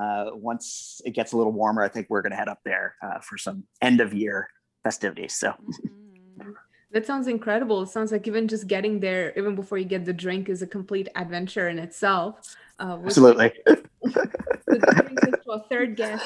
[0.01, 2.95] uh, once it gets a little warmer, I think we're going to head up there
[3.03, 4.49] uh, for some end of year
[4.86, 5.33] festivities.
[5.33, 5.49] So
[5.81, 6.53] Mhm.
[6.93, 7.81] That sounds incredible.
[7.81, 10.69] It sounds like even just getting there, even before you get the drink, is a
[10.77, 12.55] complete adventure in itself.
[12.79, 13.51] Uh, absolutely.
[13.65, 16.23] So that brings us to our third guest.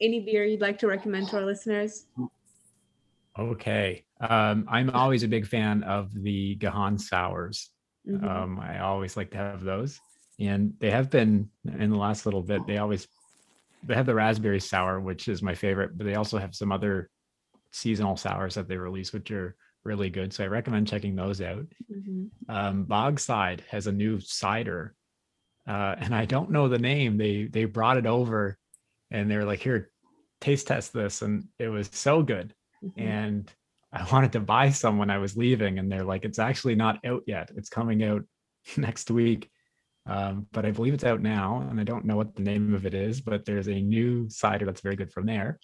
[0.00, 2.06] Any beer you'd like to recommend to our listeners?
[3.38, 4.04] Okay.
[4.20, 7.70] Um, I'm always a big fan of the Gahan sours.
[8.06, 8.24] Mhm.
[8.28, 10.00] Um, I always like to have those,
[10.38, 12.60] and they have been in the last little bit.
[12.66, 13.08] They always
[13.86, 17.10] they have the raspberry sour, which is my favorite, but they also have some other
[17.74, 20.32] seasonal sours that they release, which are really good.
[20.32, 21.66] So I recommend checking those out.
[21.92, 22.30] Mhm.
[22.48, 24.96] Um, Bogside has a new cider,
[25.66, 27.16] uh, and I don't know the name.
[27.18, 28.58] They they brought it over,
[29.10, 29.90] and they were like, "Here,
[30.40, 32.54] taste test this," and it was so good
[32.84, 32.92] Mhm.
[32.98, 33.52] and
[33.92, 37.04] I wanted to buy some when I was leaving, and they're like, "It's actually not
[37.06, 37.50] out yet.
[37.56, 38.24] It's coming out
[38.76, 39.50] next week."
[40.06, 42.86] Um, but I believe it's out now, and I don't know what the name of
[42.86, 43.20] it is.
[43.22, 45.60] But there's a new cider that's very good from there.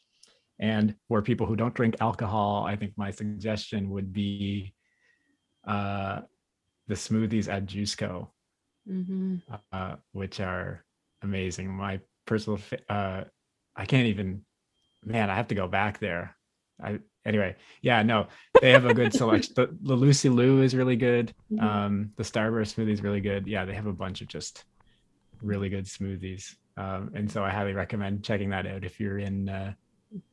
[0.60, 4.74] And for people who don't drink alcohol, I think my suggestion would be
[5.66, 6.20] uh,
[6.86, 8.28] the smoothies at Juiceco,
[8.88, 9.36] Mm-hmm.
[9.72, 10.84] uh, which are
[11.22, 11.68] amazing.
[11.70, 12.58] My personal,
[12.88, 13.24] uh,
[13.76, 14.42] I can't even,
[15.04, 16.34] man, I have to go back there.
[16.82, 18.26] I anyway, yeah, no,
[18.60, 19.52] they have a good selection.
[19.54, 21.32] The, the Lucy Lou is really good.
[21.52, 21.62] Mhm.
[21.62, 23.46] Um, the Starburst smoothie is really good.
[23.46, 24.64] Yeah, they have a bunch of just
[25.42, 26.54] really good smoothies.
[26.76, 29.74] Um, and so I highly recommend checking that out if you're in uh,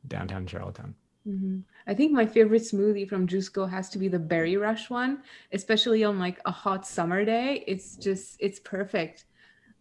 [0.06, 0.94] downtown Charlottetown.
[1.24, 5.22] hmm I think my favorite smoothie from Juiceco has to be the Berry Rush one,
[5.52, 7.64] especially on like a hot summer day.
[7.66, 9.24] It's just it's perfect.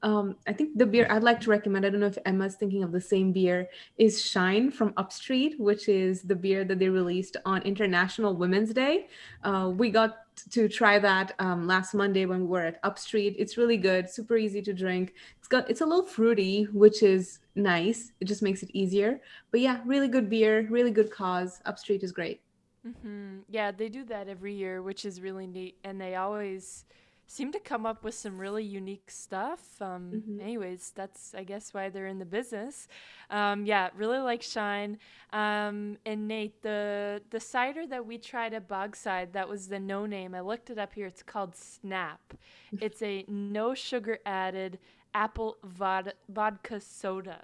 [0.03, 2.83] Um, I think the beer I'd like to recommend, I don't know if Emma's thinking
[2.83, 3.67] of the same beer,
[3.97, 9.07] is Shine from Upstreet, which is the beer that they released on International Women's Day.
[9.43, 10.17] Uh, we got
[10.51, 13.35] to try that um, last Monday when we were at Upstreet.
[13.39, 15.15] It's really good, super easy to drink.
[15.39, 18.11] It's got it's a little fruity, which is nice.
[18.21, 19.21] It just makes it easier.
[19.51, 21.59] But yeah, really good beer, really good cause.
[21.65, 22.41] Upstreet is great.
[22.83, 26.85] hmm Yeah, they do that every year, which is really neat, and they always
[27.29, 29.81] seem to come up with some really unique stuff.
[29.81, 30.39] Um, Mhm.
[30.39, 32.87] Anyways, that's I guess why they're in the business.
[33.29, 34.97] Um, yeah, really like Shine.
[35.33, 40.05] Um, and Nate, the the cider that we tried at Bogside, that was the no
[40.05, 40.33] name.
[40.35, 41.07] I looked it up here.
[41.07, 42.33] It's called Snap.
[42.79, 44.79] It's a no sugar added
[45.17, 47.41] apple vod- vodka soda.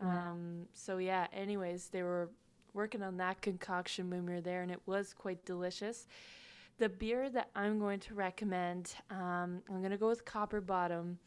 [0.00, 0.08] Wow.
[0.08, 1.26] Um, so yeah.
[1.32, 2.30] Anyways, they were
[2.74, 6.06] working on that concoction when we were there, and it was quite delicious.
[6.78, 11.18] The beer that I'm going to recommend, um, I'm going to go with Copper Bottom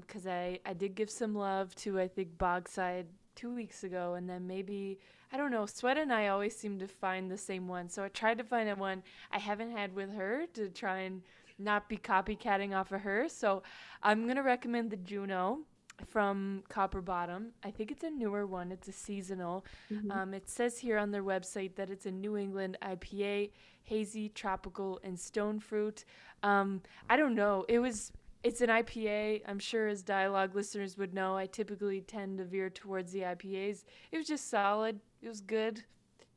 [0.00, 4.28] because I, I did give some love to, I think, Bogside two weeks ago, and
[4.28, 4.98] then maybe,
[5.32, 7.88] I don't know, Sweta and I always seem to find the same one.
[7.88, 11.22] So I tried to find a one I haven't had with her to try and
[11.58, 13.28] not be copycatting off of her.
[13.28, 13.62] So
[14.02, 15.60] I'm going to recommend the Juno
[16.06, 17.52] from Copper Bottom.
[17.62, 19.64] I think it's a newer one, it's a seasonal.
[19.90, 20.10] Mhm.
[20.10, 23.52] Um, it says here on their website that it's a New England IPA,
[23.84, 26.04] hazy, tropical, and stone fruit.
[26.42, 27.64] Um, I don't know.
[27.68, 28.12] It was.
[28.42, 29.42] It's an IPA.
[29.46, 33.84] I'm sure as dialogue listeners would know, I typically tend to veer towards the IPAs.
[34.12, 35.00] It was just solid.
[35.22, 35.84] It was good,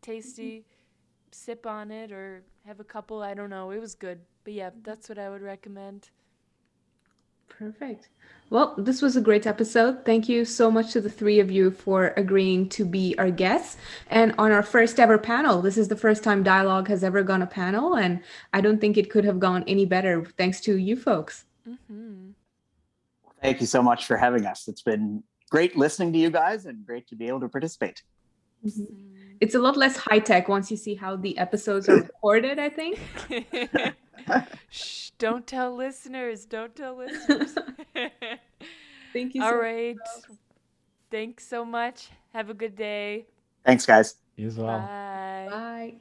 [0.02, 0.66] tasty.
[1.32, 3.22] Sip on it or have a couple.
[3.22, 3.72] I don't know.
[3.72, 4.22] It was good.
[4.48, 4.80] But yeah, mm-hmm.
[4.84, 6.10] that's what I would recommend.
[7.50, 8.08] Perfect.
[8.50, 10.06] Well, this was a great episode.
[10.06, 13.76] Thank you so much to the three of you for agreeing to be our guests.
[14.10, 17.42] And on our first ever panel, this is the first time Dialogue has ever gone
[17.42, 18.24] a panel, and
[18.54, 21.44] I don't think it could have gone any better thanks to you folks.
[21.68, 22.30] Mm-hmm.
[23.42, 24.70] Thank you so much for having us.
[24.70, 28.02] It's been great listening to you guys and great to be able to participate.
[28.66, 28.82] Mm-hmm.
[28.82, 29.17] Mm-hmm.
[29.40, 32.70] It's a lot less high tech once you see how the episodes are recorded, I
[32.70, 33.00] think.
[34.70, 36.46] Shh, don't tell listeners.
[36.46, 37.56] Don't tell listeners.
[39.14, 39.98] Thank you All so right.
[41.12, 42.10] Thanks so much.
[42.34, 43.28] Have a good day.
[43.66, 44.16] Thanks, guys.
[44.36, 44.80] You as well.
[44.80, 45.48] Bye.
[45.50, 45.94] Bye.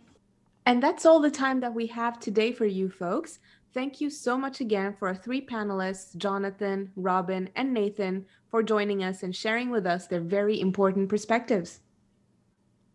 [0.66, 3.38] And that's all the time that we have today for you folks.
[3.72, 9.04] Thank you so much again for our three panelists, Jonathan, Robin, and Nathan, for joining
[9.04, 11.80] us and sharing with us their very important perspectives.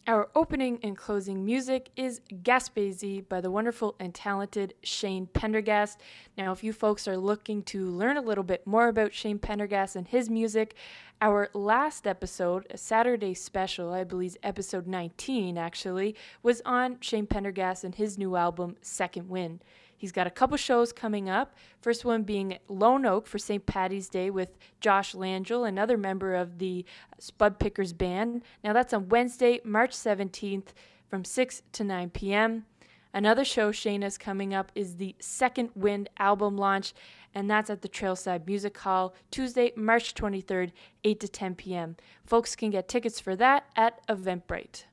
[0.07, 5.99] Our opening and closing music is Gaspésie by the wonderful and talented Shane Pendergast.
[6.35, 9.95] Now, if you folks are looking to learn a little bit more about Shane Pendergast
[9.95, 10.73] and his music,
[11.21, 17.83] our last episode, a Saturday special, I believe episode 19 actually, was on Shane Pendergast
[17.83, 19.63] and his new album, Second Wind.
[20.01, 21.53] He's got a couple shows coming up.
[21.79, 23.63] First one being Lone Oak for St.
[23.63, 26.85] Patty's Day with Josh Langell, another member of the
[27.19, 28.41] Spud Pickers Band.
[28.63, 30.69] Now that's on Wednesday, March 17th
[31.07, 32.65] from 6 to 9 p.m.
[33.13, 36.95] Another show Shayna's coming up is the Second Wind album launch,
[37.35, 40.71] and that's at the Trailside Music Hall Tuesday, March 23rd,
[41.03, 41.95] 8 to 10 p.m.
[42.25, 44.85] Folks can get tickets for that at Eventbrite.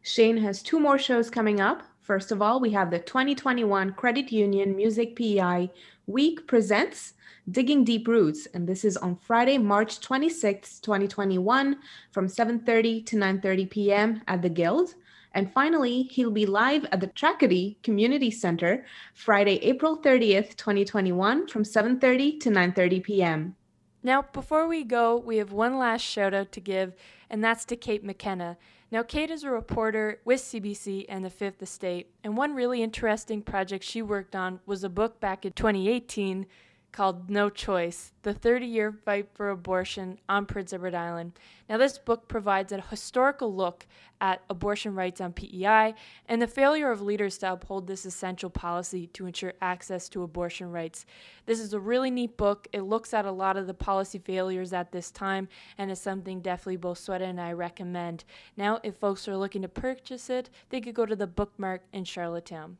[0.00, 1.82] Shane has two more shows coming up.
[2.08, 5.70] First of all, we have the 2021 Credit Union Music PEI
[6.06, 7.12] Week presents
[7.50, 11.76] Digging Deep Roots, and this is on Friday, March 26th, 2021,
[12.10, 14.22] from 7:30 to 9:30 p.m.
[14.26, 14.94] at the Guild.
[15.34, 21.62] And finally, he'll be live at the Tracadie Community Center Friday, April 30th, 2021, from
[21.62, 23.56] 7:30 to 9:30 p.m.
[24.02, 26.94] Now, before we go, we have one last shout out to give,
[27.28, 28.56] and that's to Kate McKenna.
[28.90, 33.42] Now, Kate is a reporter with CBC and the Fifth Estate, and one really interesting
[33.42, 36.46] project she worked on was a book back in 2018
[36.92, 41.32] called No Choice The 30 Year Fight for Abortion on Prince Edward Island.
[41.68, 43.86] Now, this book provides a historical look
[44.20, 45.94] at abortion rights on PEI
[46.26, 50.70] and the failure of leaders to uphold this essential policy to ensure access to abortion
[50.70, 51.06] rights.
[51.46, 52.66] This is a really neat book.
[52.72, 56.40] It looks at a lot of the policy failures at this time and is something
[56.40, 58.24] definitely both Sweta and I recommend.
[58.56, 62.04] Now, if folks are looking to purchase it, they could go to the bookmark in
[62.04, 62.78] Charlottetown.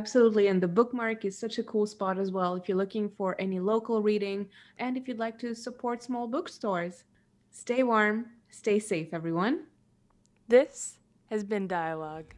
[0.00, 0.46] Absolutely.
[0.48, 3.60] And the bookmark is such a cool spot as well if you're looking for any
[3.60, 4.48] local reading
[4.78, 7.04] and if you'd like to support small bookstores.
[7.50, 9.66] Stay warm, stay safe, everyone.
[10.48, 10.96] This
[11.28, 12.32] has been Dialogue.